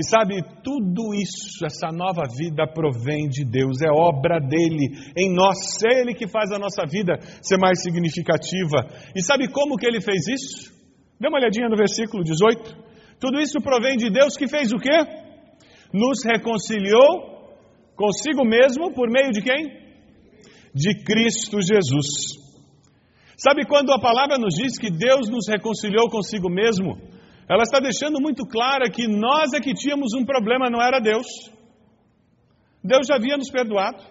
E 0.00 0.08
sabe, 0.08 0.40
tudo 0.64 1.12
isso, 1.12 1.62
essa 1.62 1.92
nova 1.92 2.22
vida 2.34 2.66
provém 2.66 3.28
de 3.28 3.44
Deus, 3.44 3.82
é 3.82 3.90
obra 3.92 4.40
dele 4.40 4.96
em 5.14 5.30
nós, 5.30 5.58
é 5.84 6.00
ele 6.00 6.14
que 6.14 6.26
faz 6.26 6.50
a 6.50 6.58
nossa 6.58 6.86
vida 6.86 7.18
ser 7.42 7.58
mais 7.58 7.82
significativa. 7.82 8.88
E 9.14 9.22
sabe 9.22 9.52
como 9.52 9.76
que 9.76 9.86
ele 9.86 10.00
fez 10.00 10.26
isso? 10.26 10.72
Dê 11.20 11.28
uma 11.28 11.36
olhadinha 11.36 11.68
no 11.68 11.76
versículo 11.76 12.24
18. 12.24 12.78
Tudo 13.20 13.38
isso 13.40 13.60
provém 13.60 13.98
de 13.98 14.08
Deus 14.10 14.38
que 14.38 14.48
fez 14.48 14.72
o 14.72 14.78
quê? 14.78 15.04
Nos 15.92 16.24
reconciliou 16.24 17.52
consigo 17.94 18.42
mesmo 18.42 18.94
por 18.94 19.10
meio 19.10 19.32
de 19.32 19.42
quem? 19.42 19.68
De 20.74 21.04
Cristo 21.04 21.60
Jesus. 21.60 22.40
Sabe 23.36 23.66
quando 23.66 23.92
a 23.92 24.00
palavra 24.00 24.38
nos 24.38 24.54
diz 24.54 24.78
que 24.78 24.90
Deus 24.90 25.28
nos 25.28 25.46
reconciliou 25.46 26.08
consigo 26.08 26.48
mesmo? 26.48 26.96
Ela 27.50 27.64
está 27.64 27.80
deixando 27.80 28.20
muito 28.20 28.46
clara 28.46 28.88
que 28.88 29.08
nós 29.08 29.52
é 29.52 29.58
que 29.58 29.74
tínhamos 29.74 30.14
um 30.14 30.24
problema, 30.24 30.70
não 30.70 30.80
era 30.80 31.00
Deus. 31.00 31.26
Deus 32.82 33.08
já 33.08 33.16
havia 33.16 33.36
nos 33.36 33.50
perdoado. 33.50 34.04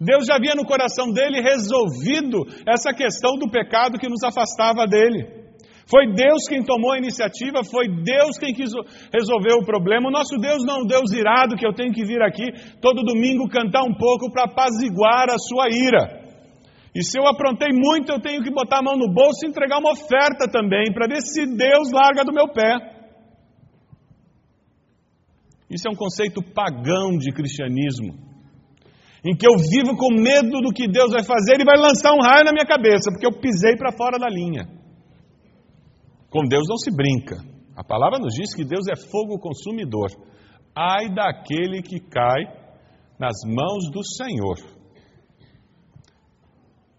Deus 0.00 0.26
já 0.26 0.36
havia 0.36 0.54
no 0.54 0.64
coração 0.64 1.12
dele 1.12 1.40
resolvido 1.40 2.46
essa 2.64 2.94
questão 2.94 3.36
do 3.38 3.50
pecado 3.50 3.98
que 3.98 4.08
nos 4.08 4.22
afastava 4.22 4.86
dele. 4.86 5.42
Foi 5.90 6.14
Deus 6.14 6.46
quem 6.48 6.62
tomou 6.62 6.92
a 6.92 6.98
iniciativa, 6.98 7.64
foi 7.64 7.88
Deus 7.88 8.38
quem 8.38 8.54
quis 8.54 8.70
resolver 9.12 9.54
o 9.54 9.66
problema. 9.66 10.08
O 10.08 10.12
nosso 10.12 10.38
Deus 10.38 10.64
não 10.64 10.76
é 10.76 10.82
um 10.82 10.86
Deus 10.86 11.10
irado 11.10 11.56
que 11.56 11.66
eu 11.66 11.74
tenho 11.74 11.92
que 11.92 12.04
vir 12.04 12.22
aqui 12.22 12.52
todo 12.80 13.02
domingo 13.02 13.48
cantar 13.48 13.82
um 13.82 13.94
pouco 13.94 14.30
para 14.30 14.44
apaziguar 14.44 15.26
a 15.28 15.38
sua 15.38 15.66
ira. 15.68 16.21
E 16.94 17.02
se 17.02 17.18
eu 17.18 17.26
aprontei 17.26 17.70
muito, 17.72 18.12
eu 18.12 18.20
tenho 18.20 18.42
que 18.42 18.50
botar 18.50 18.80
a 18.80 18.82
mão 18.82 18.96
no 18.96 19.12
bolso 19.12 19.44
e 19.44 19.48
entregar 19.48 19.78
uma 19.78 19.92
oferta 19.92 20.46
também, 20.50 20.92
para 20.92 21.08
ver 21.08 21.22
se 21.22 21.46
Deus 21.46 21.90
larga 21.90 22.22
do 22.22 22.32
meu 22.32 22.48
pé. 22.48 22.92
Isso 25.70 25.88
é 25.88 25.90
um 25.90 25.96
conceito 25.96 26.42
pagão 26.42 27.16
de 27.16 27.32
cristianismo, 27.32 28.12
em 29.24 29.34
que 29.34 29.46
eu 29.46 29.56
vivo 29.56 29.96
com 29.96 30.12
medo 30.12 30.60
do 30.60 30.70
que 30.70 30.86
Deus 30.86 31.12
vai 31.12 31.24
fazer 31.24 31.58
e 31.58 31.64
vai 31.64 31.78
lançar 31.78 32.12
um 32.12 32.20
raio 32.20 32.44
na 32.44 32.52
minha 32.52 32.66
cabeça, 32.66 33.10
porque 33.10 33.26
eu 33.26 33.40
pisei 33.40 33.74
para 33.76 33.92
fora 33.92 34.18
da 34.18 34.28
linha. 34.28 34.68
Com 36.28 36.46
Deus 36.46 36.68
não 36.68 36.76
se 36.76 36.94
brinca. 36.94 37.36
A 37.74 37.82
palavra 37.82 38.18
nos 38.18 38.34
diz 38.34 38.54
que 38.54 38.64
Deus 38.64 38.86
é 38.88 38.96
fogo 38.96 39.38
consumidor. 39.38 40.10
Ai 40.76 41.08
daquele 41.08 41.80
que 41.80 42.00
cai 42.00 42.44
nas 43.18 43.36
mãos 43.46 43.90
do 43.90 44.02
Senhor. 44.04 44.81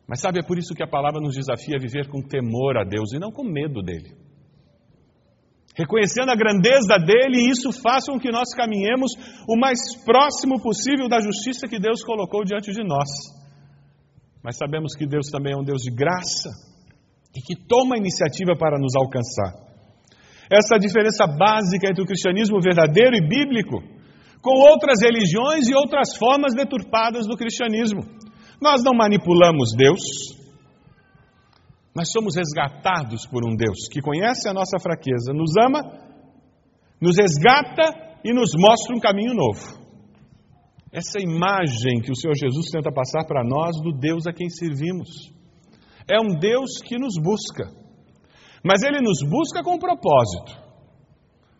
Mas 0.07 0.19
sabe, 0.19 0.39
é 0.39 0.43
por 0.43 0.57
isso 0.57 0.75
que 0.75 0.83
a 0.83 0.87
palavra 0.87 1.21
nos 1.21 1.35
desafia 1.35 1.77
a 1.77 1.81
viver 1.81 2.07
com 2.09 2.21
temor 2.21 2.77
a 2.77 2.83
Deus 2.83 3.13
e 3.13 3.19
não 3.19 3.31
com 3.31 3.43
medo 3.43 3.81
dele. 3.81 4.15
Reconhecendo 5.75 6.29
a 6.29 6.35
grandeza 6.35 6.97
dele, 6.99 7.49
isso 7.49 7.71
faça 7.81 8.11
com 8.11 8.19
que 8.19 8.31
nós 8.31 8.53
caminhemos 8.55 9.11
o 9.49 9.57
mais 9.57 9.79
próximo 10.05 10.61
possível 10.61 11.09
da 11.09 11.19
justiça 11.19 11.67
que 11.67 11.79
Deus 11.79 12.03
colocou 12.03 12.43
diante 12.43 12.71
de 12.71 12.83
nós. 12.83 13.09
Mas 14.43 14.57
sabemos 14.57 14.93
que 14.95 15.07
Deus 15.07 15.27
também 15.31 15.53
é 15.53 15.57
um 15.57 15.63
Deus 15.63 15.81
de 15.81 15.89
graça 15.89 16.51
e 17.35 17.41
que 17.41 17.55
toma 17.55 17.95
a 17.95 17.97
iniciativa 17.97 18.55
para 18.55 18.77
nos 18.77 18.93
alcançar. 18.95 19.63
Essa 20.51 20.77
diferença 20.77 21.25
básica 21.25 21.89
entre 21.89 22.03
o 22.03 22.05
cristianismo 22.05 22.61
verdadeiro 22.61 23.15
e 23.15 23.27
bíblico 23.27 23.81
com 24.43 24.53
outras 24.69 25.01
religiões 25.01 25.67
e 25.67 25.73
outras 25.73 26.15
formas 26.17 26.53
deturpadas 26.53 27.25
do 27.25 27.37
cristianismo. 27.37 28.01
Nós 28.63 28.81
não 28.81 28.93
manipulamos 28.95 29.75
Deus, 29.75 29.99
nós 31.93 32.09
somos 32.13 32.33
resgatados 32.37 33.27
por 33.27 33.45
um 33.45 33.57
Deus 33.57 33.89
que 33.91 33.99
conhece 33.99 34.47
a 34.47 34.53
nossa 34.53 34.79
fraqueza, 34.79 35.33
nos 35.33 35.51
ama, 35.57 35.81
nos 37.01 37.17
resgata 37.17 37.91
e 38.23 38.33
nos 38.33 38.51
mostra 38.57 38.95
um 38.95 39.01
caminho 39.01 39.33
novo. 39.33 39.83
Essa 40.93 41.19
imagem 41.19 41.99
que 42.01 42.11
o 42.11 42.15
Senhor 42.15 42.35
Jesus 42.35 42.67
tenta 42.71 42.89
passar 42.89 43.25
para 43.27 43.43
nós 43.43 43.75
do 43.81 43.91
Deus 43.91 44.25
a 44.27 44.31
quem 44.31 44.47
servimos. 44.47 45.09
É 46.09 46.21
um 46.21 46.39
Deus 46.39 46.79
que 46.85 46.97
nos 46.97 47.15
busca, 47.21 47.69
mas 48.63 48.81
Ele 48.81 49.01
nos 49.01 49.19
busca 49.29 49.61
com 49.61 49.75
um 49.75 49.79
propósito, 49.79 50.57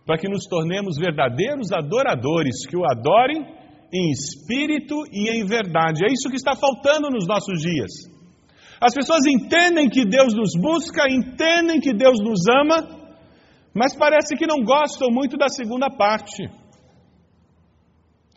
para 0.05 0.17
que 0.17 0.29
nos 0.29 0.45
tornemos 0.45 0.95
verdadeiros 0.97 1.69
adoradores, 1.73 2.65
que 2.65 2.77
o 2.77 2.85
adorem 2.85 3.43
em 3.93 4.09
espírito 4.09 5.03
e 5.11 5.29
em 5.29 5.45
verdade. 5.45 6.03
É 6.03 6.11
isso 6.11 6.29
que 6.29 6.35
está 6.35 6.55
faltando 6.55 7.09
nos 7.11 7.27
nossos 7.27 7.61
dias. 7.61 7.91
As 8.81 8.93
pessoas 8.93 9.25
entendem 9.25 9.87
que 9.87 10.03
Deus 10.03 10.33
nos 10.33 10.51
busca, 10.59 11.07
entendem 11.07 11.79
que 11.79 11.93
Deus 11.93 12.19
nos 12.19 12.41
ama, 12.49 13.03
mas 13.73 13.95
parece 13.95 14.35
que 14.35 14.47
não 14.47 14.63
gostam 14.63 15.09
muito 15.11 15.37
da 15.37 15.47
segunda 15.47 15.89
parte. 15.89 16.43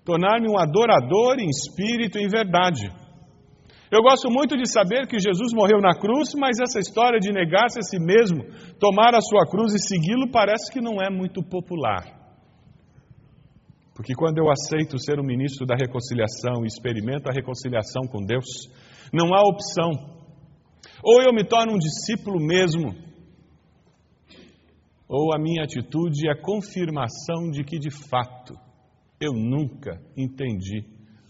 Tornar-me 0.05 0.49
um 0.49 0.59
adorador 0.59 1.41
em 1.41 1.49
espírito 1.49 2.19
e 2.19 2.25
em 2.25 2.29
verdade. 2.29 2.87
Eu 3.91 4.03
gosto 4.03 4.31
muito 4.31 4.57
de 4.57 4.69
saber 4.71 5.07
que 5.07 5.19
Jesus 5.19 5.53
morreu 5.55 5.81
na 5.81 5.95
cruz, 5.99 6.35
mas 6.37 6.59
essa 6.61 6.79
história 6.79 7.19
de 7.19 7.33
negar-se 7.33 7.79
a 7.79 7.83
si 7.83 7.99
mesmo, 7.99 8.45
tomar 8.79 9.15
a 9.15 9.21
sua 9.21 9.47
cruz 9.49 9.75
e 9.75 9.79
segui-lo, 9.79 10.31
parece 10.31 10.73
que 10.73 10.81
não 10.81 11.01
é 11.01 11.09
muito 11.09 11.43
popular. 11.43 12.26
Porque 13.97 14.13
quando 14.15 14.37
eu 14.37 14.51
aceito 14.51 14.99
ser 14.99 15.19
um 15.19 15.25
ministro 15.25 15.65
da 15.65 15.75
reconciliação 15.75 16.63
e 16.63 16.67
experimento 16.67 17.31
a 17.31 17.33
reconciliação 17.33 18.03
com 18.07 18.23
Deus, 18.23 18.45
não 19.11 19.35
há 19.35 19.41
opção. 19.41 19.91
Ou 21.03 21.23
eu 21.23 21.33
me 21.33 21.43
torno 21.43 21.73
um 21.73 21.79
discípulo 21.79 22.39
mesmo, 22.39 22.95
ou 25.09 25.35
a 25.35 25.39
minha 25.39 25.65
atitude 25.65 26.29
é 26.29 26.35
confirmação 26.35 27.51
de 27.51 27.65
que 27.65 27.79
de 27.79 27.91
fato 27.91 28.55
eu 29.19 29.33
nunca 29.33 29.99
entendi 30.15 30.85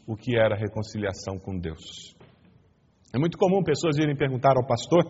o 0.05 0.16
que 0.16 0.37
era 0.37 0.57
reconciliação 0.57 1.38
com 1.38 1.57
Deus. 1.57 2.16
É 3.14 3.18
muito 3.18 3.38
comum 3.38 3.62
pessoas 3.62 3.96
irem 3.96 4.16
perguntar 4.16 4.57
ao 4.57 4.66
pastor 4.66 5.05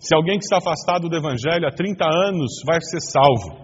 se 0.00 0.14
alguém 0.14 0.38
que 0.38 0.44
está 0.44 0.56
afastado 0.56 1.08
do 1.08 1.16
Evangelho 1.16 1.66
há 1.66 1.70
30 1.70 2.02
anos 2.04 2.62
vai 2.64 2.80
ser 2.80 3.00
salvo. 3.00 3.62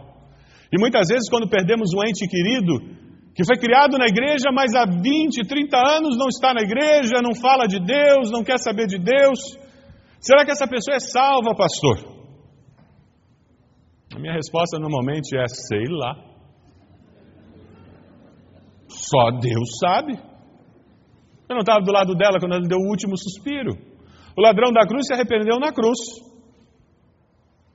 E 0.70 0.78
muitas 0.78 1.08
vezes, 1.08 1.28
quando 1.30 1.48
perdemos 1.48 1.90
um 1.94 2.06
ente 2.06 2.28
querido, 2.28 3.09
que 3.40 3.46
foi 3.46 3.56
criado 3.56 3.96
na 3.96 4.04
igreja, 4.04 4.52
mas 4.52 4.74
há 4.74 4.84
20, 4.84 5.48
30 5.48 5.74
anos 5.96 6.18
não 6.18 6.28
está 6.28 6.52
na 6.52 6.60
igreja, 6.60 7.22
não 7.22 7.34
fala 7.34 7.66
de 7.66 7.80
Deus, 7.80 8.30
não 8.30 8.44
quer 8.44 8.58
saber 8.58 8.86
de 8.86 8.98
Deus. 8.98 9.38
Será 10.20 10.44
que 10.44 10.50
essa 10.50 10.68
pessoa 10.68 10.96
é 10.96 11.00
salva, 11.00 11.54
pastor? 11.56 12.20
A 14.14 14.18
minha 14.18 14.34
resposta 14.34 14.78
normalmente 14.78 15.34
é: 15.34 15.46
sei 15.48 15.86
lá. 15.88 16.16
Só 18.88 19.30
Deus 19.30 19.78
sabe. 19.80 20.12
Eu 21.48 21.54
não 21.54 21.60
estava 21.60 21.80
do 21.80 21.92
lado 21.92 22.14
dela 22.14 22.38
quando 22.38 22.52
ela 22.52 22.68
deu 22.68 22.76
o 22.76 22.90
último 22.90 23.16
suspiro. 23.16 23.72
O 24.36 24.42
ladrão 24.42 24.70
da 24.70 24.86
cruz 24.86 25.06
se 25.06 25.14
arrependeu 25.14 25.58
na 25.58 25.72
cruz. 25.72 25.98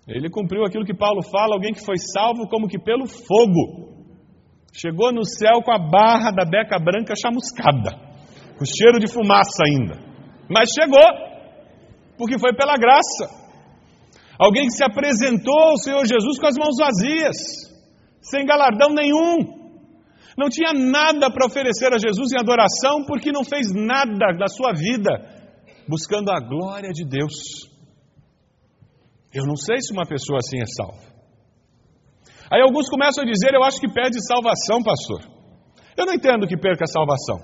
Ele 0.08 0.30
cumpriu 0.30 0.64
aquilo 0.64 0.86
que 0.86 0.94
Paulo 0.94 1.24
fala: 1.24 1.56
alguém 1.56 1.74
que 1.74 1.84
foi 1.84 1.98
salvo 1.98 2.48
como 2.50 2.68
que 2.68 2.78
pelo 2.78 3.08
fogo. 3.08 4.05
Chegou 4.78 5.14
no 5.14 5.24
céu 5.24 5.62
com 5.64 5.72
a 5.72 5.80
barra 5.80 6.32
da 6.32 6.44
beca 6.44 6.78
branca 6.78 7.14
chamuscada, 7.16 7.96
com 8.58 8.66
cheiro 8.66 9.00
de 9.00 9.08
fumaça 9.08 9.64
ainda. 9.66 9.96
Mas 10.50 10.70
chegou, 10.78 11.08
porque 12.18 12.38
foi 12.38 12.54
pela 12.54 12.76
graça. 12.76 13.46
Alguém 14.38 14.68
que 14.68 14.76
se 14.76 14.84
apresentou 14.84 15.58
ao 15.58 15.78
Senhor 15.78 16.06
Jesus 16.06 16.38
com 16.38 16.48
as 16.48 16.58
mãos 16.58 16.76
vazias, 16.78 17.38
sem 18.22 18.46
galardão 18.46 18.90
nenhum. 18.90 19.64
Não 20.38 20.50
tinha 20.50 20.74
nada 20.74 21.32
para 21.32 21.46
oferecer 21.48 21.94
a 21.94 21.98
Jesus 21.98 22.34
em 22.34 22.40
adoração, 22.40 23.06
porque 23.08 23.32
não 23.32 23.46
fez 23.46 23.68
nada 23.74 24.36
da 24.38 24.48
sua 24.48 24.74
vida 24.74 25.36
buscando 25.88 26.32
a 26.32 26.40
glória 26.42 26.92
de 26.92 27.08
Deus. 27.08 27.34
Eu 29.34 29.46
não 29.46 29.56
sei 29.56 29.78
se 29.80 29.94
uma 29.94 30.06
pessoa 30.06 30.40
assim 30.40 30.62
é 30.62 30.66
salva. 30.66 31.15
Aí 32.52 32.62
alguns 32.62 32.90
começam 32.90 33.24
a 33.24 33.28
dizer: 33.28 33.54
Eu 33.54 33.64
acho 33.64 33.80
que 33.80 33.92
perde 33.92 34.18
salvação, 34.26 34.84
pastor. 34.84 35.22
Eu 35.98 36.06
não 36.06 36.14
entendo 36.14 36.48
que 36.48 36.58
perca 36.58 36.84
a 36.84 36.88
salvação. 36.88 37.40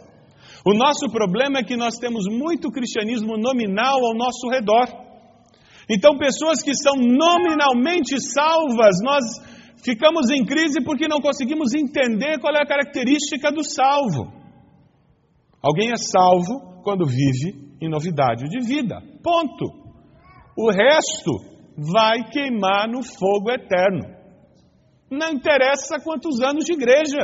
O 0.66 0.74
nosso 0.74 1.10
problema 1.10 1.60
é 1.60 1.64
que 1.64 1.76
nós 1.76 1.96
temos 1.96 2.26
muito 2.28 2.70
cristianismo 2.70 3.38
nominal 3.38 4.06
ao 4.06 4.16
nosso 4.16 4.48
redor. 4.50 4.88
Então, 5.90 6.18
pessoas 6.18 6.62
que 6.62 6.74
são 6.76 6.94
nominalmente 6.96 8.20
salvas, 8.22 8.98
nós 9.04 9.24
ficamos 9.84 10.30
em 10.30 10.46
crise 10.46 10.84
porque 10.84 11.08
não 11.08 11.20
conseguimos 11.20 11.74
entender 11.74 12.40
qual 12.40 12.56
é 12.56 12.62
a 12.62 12.68
característica 12.68 13.52
do 13.52 13.64
salvo. 13.64 14.32
Alguém 15.62 15.92
é 15.92 15.98
salvo 15.98 16.82
quando 16.84 17.06
vive 17.06 17.76
em 17.82 17.90
novidade 17.90 18.48
de 18.48 18.66
vida. 18.66 19.02
Ponto. 19.24 19.66
O 20.56 20.70
resto 20.70 21.32
vai 21.76 22.30
queimar 22.30 22.88
no 22.88 23.02
fogo 23.04 23.52
eterno. 23.52 24.21
Não 25.12 25.30
interessa 25.30 26.00
quantos 26.02 26.40
anos 26.40 26.64
de 26.64 26.72
igreja, 26.72 27.20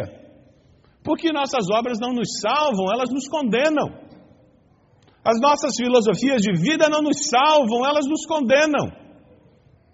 porque 1.02 1.32
nossas 1.32 1.70
obras 1.72 1.98
não 2.02 2.12
nos 2.12 2.28
salvam, 2.42 2.92
elas 2.92 3.10
nos 3.10 3.30
condenam. 3.30 3.88
As 5.24 5.40
nossas 5.40 5.72
filosofias 5.78 6.42
de 6.42 6.52
vida 6.52 6.90
não 6.90 7.02
nos 7.02 7.30
salvam, 7.30 7.86
elas 7.86 8.06
nos 8.06 8.26
condenam, 8.26 8.92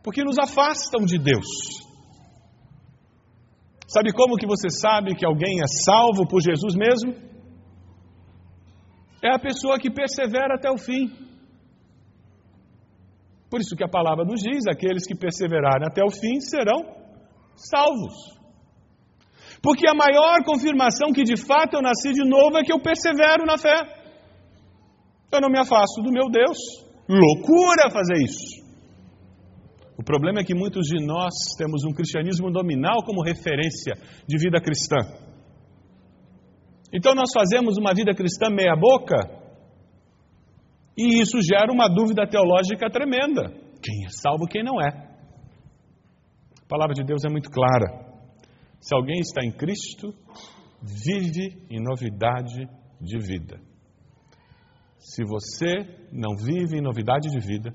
porque 0.04 0.24
nos 0.24 0.40
afastam 0.40 1.06
de 1.06 1.20
Deus. 1.20 1.46
Sabe 3.88 4.12
como 4.12 4.38
que 4.38 4.48
você 4.48 4.70
sabe 4.72 5.14
que 5.14 5.24
alguém 5.24 5.60
é 5.62 5.68
salvo 5.86 6.28
por 6.28 6.42
Jesus 6.42 6.76
mesmo? 6.76 7.14
É 9.24 9.36
a 9.36 9.40
pessoa 9.40 9.78
que 9.78 9.92
persevera 9.92 10.56
até 10.56 10.72
o 10.72 10.80
fim. 10.80 11.12
Por 13.52 13.62
isso 13.62 13.76
que 13.76 13.84
a 13.84 13.88
palavra 13.88 14.26
nos 14.26 14.42
diz: 14.42 14.66
aqueles 14.68 15.06
que 15.06 15.16
perseverarem 15.16 15.88
até 15.88 16.04
o 16.04 16.10
fim 16.10 16.40
serão 16.40 17.03
salvos. 17.56 18.14
Porque 19.62 19.88
a 19.88 19.94
maior 19.94 20.44
confirmação 20.46 21.14
que 21.14 21.24
de 21.24 21.38
fato 21.38 21.76
eu 21.76 21.82
nasci 21.82 22.12
de 22.12 22.28
novo 22.28 22.58
é 22.58 22.64
que 22.64 22.74
eu 22.74 22.82
persevero 22.82 23.46
na 23.46 23.58
fé. 23.58 23.78
Eu 25.32 25.42
não 25.42 25.50
me 25.50 25.58
afasto 25.58 26.02
do 26.02 26.12
meu 26.12 26.30
Deus. 26.30 26.58
Loucura 27.08 27.90
fazer 27.90 28.22
isso. 28.24 28.64
O 29.98 30.04
problema 30.04 30.42
é 30.42 30.44
que 30.44 30.54
muitos 30.54 30.88
de 30.88 31.06
nós 31.06 31.34
temos 31.58 31.86
um 31.86 31.94
cristianismo 31.94 32.50
nominal 32.50 33.04
como 33.06 33.24
referência 33.24 33.94
de 34.28 34.38
vida 34.38 34.60
cristã. 34.60 34.98
Então 36.92 37.16
nós 37.16 37.32
fazemos 37.34 37.78
uma 37.78 37.94
vida 37.94 38.14
cristã 38.14 38.50
meia-boca 38.50 39.16
e 40.98 41.22
isso 41.22 41.40
gera 41.42 41.72
uma 41.72 41.88
dúvida 41.88 42.28
teológica 42.28 42.90
tremenda. 42.90 43.50
Quem 43.82 44.06
é 44.06 44.10
salvo, 44.10 44.46
quem 44.46 44.64
não 44.64 44.82
é? 44.82 45.13
Palavra 46.74 46.96
de 46.96 47.04
Deus 47.04 47.24
é 47.24 47.30
muito 47.30 47.52
clara. 47.52 47.86
Se 48.82 48.96
alguém 48.96 49.20
está 49.20 49.46
em 49.46 49.52
Cristo, 49.52 50.12
vive 50.82 51.64
em 51.70 51.80
novidade 51.80 52.68
de 53.00 53.20
vida. 53.20 53.60
Se 54.98 55.24
você 55.24 55.86
não 56.12 56.36
vive 56.36 56.80
em 56.80 56.82
novidade 56.82 57.30
de 57.30 57.40
vida, 57.40 57.72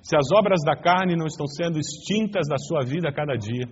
se 0.00 0.16
as 0.16 0.32
obras 0.32 0.60
da 0.64 0.74
carne 0.74 1.16
não 1.16 1.26
estão 1.26 1.46
sendo 1.46 1.78
extintas 1.78 2.48
da 2.48 2.56
sua 2.56 2.82
vida 2.82 3.10
a 3.10 3.12
cada 3.12 3.36
dia, 3.36 3.68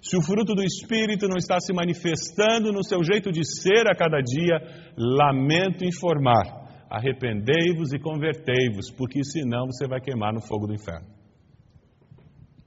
se 0.00 0.16
o 0.16 0.22
fruto 0.22 0.54
do 0.54 0.62
Espírito 0.62 1.28
não 1.28 1.36
está 1.36 1.60
se 1.60 1.74
manifestando 1.74 2.72
no 2.72 2.82
seu 2.82 3.04
jeito 3.04 3.30
de 3.30 3.44
ser 3.44 3.86
a 3.88 3.94
cada 3.94 4.22
dia, 4.22 4.56
lamento 4.96 5.84
informar. 5.84 6.86
Arrependei-vos 6.88 7.92
e 7.92 7.98
convertei-vos, 7.98 8.90
porque 8.90 9.22
senão 9.22 9.66
você 9.66 9.86
vai 9.86 10.00
queimar 10.00 10.32
no 10.32 10.40
fogo 10.40 10.66
do 10.66 10.72
inferno. 10.72 11.17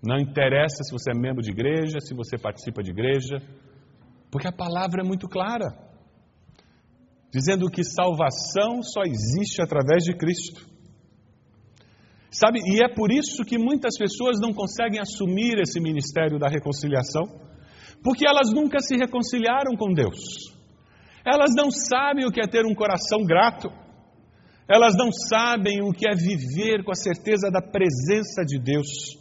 Não 0.04 0.18
interessa 0.18 0.84
se 0.84 0.92
você 0.92 1.12
é 1.12 1.14
membro 1.14 1.44
de 1.44 1.52
igreja, 1.52 2.00
se 2.00 2.16
você 2.16 2.38
participa 2.38 2.82
de 2.82 2.90
igreja, 2.90 3.38
porque 4.32 4.48
a 4.48 4.52
palavra 4.52 5.02
é 5.04 5.08
muito 5.08 5.28
clara, 5.28 5.78
dizendo 7.32 7.70
que 7.70 7.84
salvação 7.84 8.82
só 8.82 9.04
existe 9.04 9.62
através 9.62 10.04
de 10.04 10.16
Cristo. 10.16 10.66
Sabe, 12.32 12.60
e 12.66 12.84
é 12.84 12.88
por 12.88 13.12
isso 13.12 13.44
que 13.44 13.60
muitas 13.60 13.98
pessoas 13.98 14.40
não 14.40 14.54
conseguem 14.54 15.00
assumir 15.00 15.60
esse 15.60 15.80
ministério 15.82 16.40
da 16.40 16.48
reconciliação, 16.48 17.24
porque 18.02 18.26
elas 18.26 18.52
nunca 18.52 18.80
se 18.80 18.96
reconciliaram 18.96 19.76
com 19.78 19.94
Deus. 19.94 20.18
Elas 21.26 21.52
não 21.56 21.70
sabem 21.70 22.26
o 22.26 22.32
que 22.32 22.42
é 22.42 22.48
ter 22.48 22.66
um 22.66 22.74
coração 22.74 23.24
grato. 23.24 23.70
Elas 24.68 24.96
não 24.98 25.12
sabem 25.12 25.82
o 25.84 25.92
que 25.92 26.08
é 26.08 26.16
viver 26.16 26.84
com 26.84 26.92
a 26.92 26.96
certeza 26.96 27.52
da 27.52 27.62
presença 27.62 28.44
de 28.44 28.58
Deus. 28.58 29.21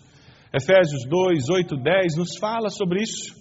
Efésios 0.53 1.05
2, 1.09 1.49
8, 1.49 1.77
10 1.77 2.17
nos 2.17 2.37
fala 2.39 2.69
sobre 2.69 3.03
isso. 3.03 3.39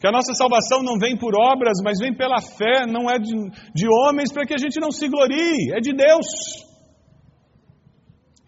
Que 0.00 0.06
a 0.06 0.12
nossa 0.12 0.32
salvação 0.34 0.82
não 0.82 0.96
vem 0.98 1.16
por 1.16 1.34
obras, 1.34 1.78
mas 1.82 1.98
vem 1.98 2.14
pela 2.14 2.40
fé, 2.40 2.86
não 2.86 3.10
é 3.10 3.18
de, 3.18 3.34
de 3.74 3.86
homens 3.88 4.32
para 4.32 4.46
que 4.46 4.54
a 4.54 4.58
gente 4.58 4.80
não 4.80 4.92
se 4.92 5.08
glorie, 5.08 5.72
é 5.74 5.80
de 5.80 5.92
Deus. 5.92 6.26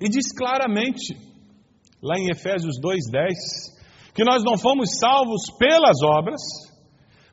E 0.00 0.08
diz 0.08 0.32
claramente, 0.32 1.14
lá 2.02 2.16
em 2.18 2.30
Efésios 2.30 2.80
2,10, 2.80 3.34
que 4.14 4.24
nós 4.24 4.42
não 4.44 4.56
fomos 4.56 4.98
salvos 4.98 5.42
pelas 5.58 6.00
obras, 6.02 6.40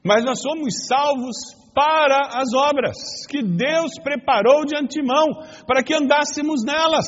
mas 0.04 0.26
nós 0.26 0.42
somos 0.42 0.86
salvos 0.88 1.36
para 1.74 2.42
as 2.42 2.54
obras, 2.54 2.98
que 3.30 3.44
Deus 3.44 3.92
preparou 4.04 4.66
de 4.66 4.76
antemão 4.76 5.28
para 5.68 5.84
que 5.84 5.94
andássemos 5.94 6.64
nelas. 6.66 7.06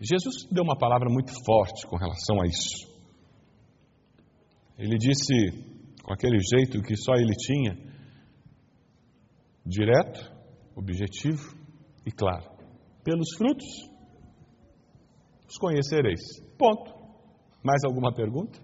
Jesus 0.00 0.48
deu 0.50 0.64
uma 0.64 0.78
palavra 0.78 1.10
muito 1.10 1.30
forte 1.44 1.86
com 1.86 1.96
relação 1.96 2.40
a 2.40 2.46
isso. 2.46 2.90
Ele 4.78 4.96
disse, 4.96 5.34
com 6.02 6.12
aquele 6.14 6.38
jeito 6.38 6.80
que 6.80 6.96
só 6.96 7.14
ele 7.14 7.34
tinha, 7.34 7.76
direto, 9.66 10.32
objetivo 10.74 11.54
e 12.06 12.10
claro. 12.10 12.48
Pelos 13.04 13.36
frutos 13.36 13.66
os 15.46 15.58
conhecereis. 15.58 16.20
Ponto. 16.56 16.98
Mais 17.62 17.82
alguma 17.84 18.14
pergunta? 18.14 18.58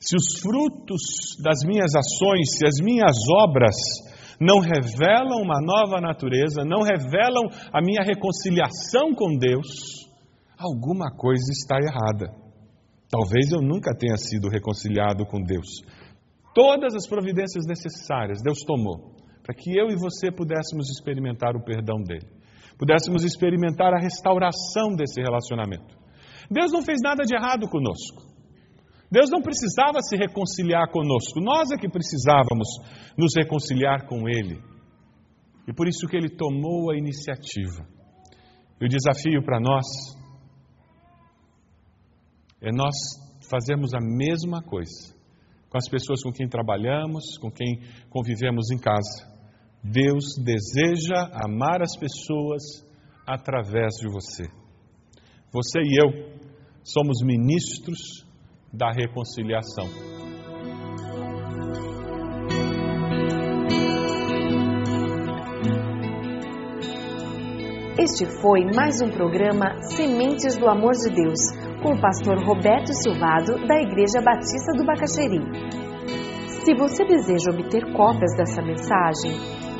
Se 0.00 0.16
os 0.16 0.40
frutos 0.40 1.02
das 1.42 1.58
minhas 1.66 1.94
ações, 1.94 2.56
se 2.56 2.66
as 2.66 2.80
minhas 2.82 3.14
obras 3.44 3.76
não 4.40 4.58
revelam 4.58 5.42
uma 5.42 5.60
nova 5.60 6.00
natureza, 6.00 6.64
não 6.64 6.80
revelam 6.80 7.44
a 7.70 7.82
minha 7.82 8.02
reconciliação 8.02 9.14
com 9.14 9.36
Deus, 9.36 9.68
alguma 10.58 11.10
coisa 11.14 11.52
está 11.52 11.76
errada. 11.76 12.34
Talvez 13.10 13.50
eu 13.52 13.60
nunca 13.60 13.94
tenha 13.94 14.16
sido 14.16 14.48
reconciliado 14.48 15.26
com 15.26 15.42
Deus. 15.42 15.82
Todas 16.54 16.94
as 16.94 17.06
providências 17.06 17.66
necessárias 17.66 18.40
Deus 18.42 18.60
tomou 18.64 19.20
para 19.42 19.54
que 19.54 19.76
eu 19.76 19.88
e 19.88 19.96
você 19.96 20.30
pudéssemos 20.30 20.88
experimentar 20.90 21.56
o 21.56 21.64
perdão 21.64 22.02
dele, 22.02 22.26
pudéssemos 22.78 23.24
experimentar 23.24 23.92
a 23.92 23.98
restauração 23.98 24.94
desse 24.96 25.20
relacionamento. 25.20 25.98
Deus 26.50 26.72
não 26.72 26.82
fez 26.82 26.98
nada 27.02 27.24
de 27.24 27.34
errado 27.34 27.68
conosco. 27.68 28.29
Deus 29.10 29.28
não 29.30 29.42
precisava 29.42 30.00
se 30.02 30.16
reconciliar 30.16 30.90
conosco, 30.90 31.40
nós 31.40 31.70
é 31.72 31.76
que 31.76 31.88
precisávamos 31.88 32.68
nos 33.18 33.32
reconciliar 33.36 34.06
com 34.06 34.28
Ele. 34.28 34.62
E 35.66 35.72
por 35.72 35.88
isso 35.88 36.06
que 36.06 36.16
Ele 36.16 36.28
tomou 36.28 36.90
a 36.90 36.96
iniciativa. 36.96 37.86
E 38.80 38.84
o 38.84 38.88
desafio 38.88 39.42
para 39.42 39.60
nós 39.60 39.84
é 42.62 42.70
nós 42.72 42.94
fazermos 43.50 43.92
a 43.94 44.00
mesma 44.00 44.62
coisa 44.62 45.18
com 45.68 45.78
as 45.78 45.88
pessoas 45.88 46.22
com 46.22 46.32
quem 46.32 46.48
trabalhamos, 46.48 47.38
com 47.38 47.50
quem 47.50 47.80
convivemos 48.10 48.70
em 48.72 48.78
casa. 48.78 49.30
Deus 49.82 50.24
deseja 50.44 51.30
amar 51.32 51.80
as 51.80 51.96
pessoas 51.96 52.62
através 53.26 53.94
de 54.00 54.10
você. 54.10 54.44
Você 55.52 55.80
e 55.80 55.96
eu 55.96 56.40
somos 56.82 57.22
ministros 57.22 58.26
da 58.72 58.90
reconciliação. 58.90 59.86
Este 67.98 68.24
foi 68.40 68.64
mais 68.74 69.02
um 69.02 69.10
programa 69.10 69.80
Sementes 69.82 70.56
do 70.56 70.68
Amor 70.68 70.92
de 70.92 71.10
Deus, 71.14 71.38
com 71.82 71.92
o 71.92 72.00
pastor 72.00 72.38
Roberto 72.44 72.92
Silvado, 72.94 73.66
da 73.66 73.80
Igreja 73.80 74.22
Batista 74.24 74.72
do 74.76 74.84
Bacaxeri. 74.84 75.40
Se 76.64 76.74
você 76.74 77.04
deseja 77.04 77.50
obter 77.52 77.92
cópias 77.92 78.34
dessa 78.36 78.62
mensagem, 78.62 79.32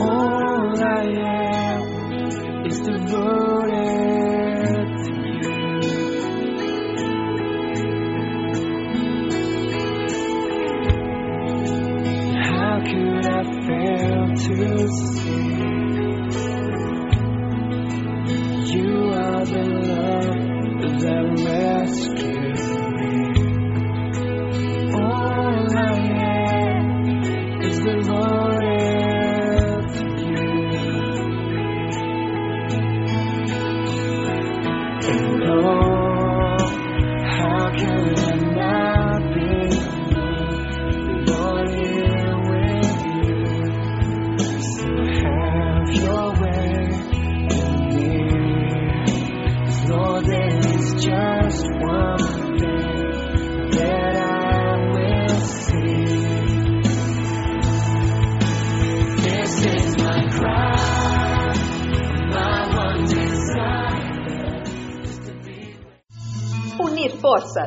All 0.00 0.82
I 0.82 1.04
is 2.66 2.80
devoted 2.80 3.53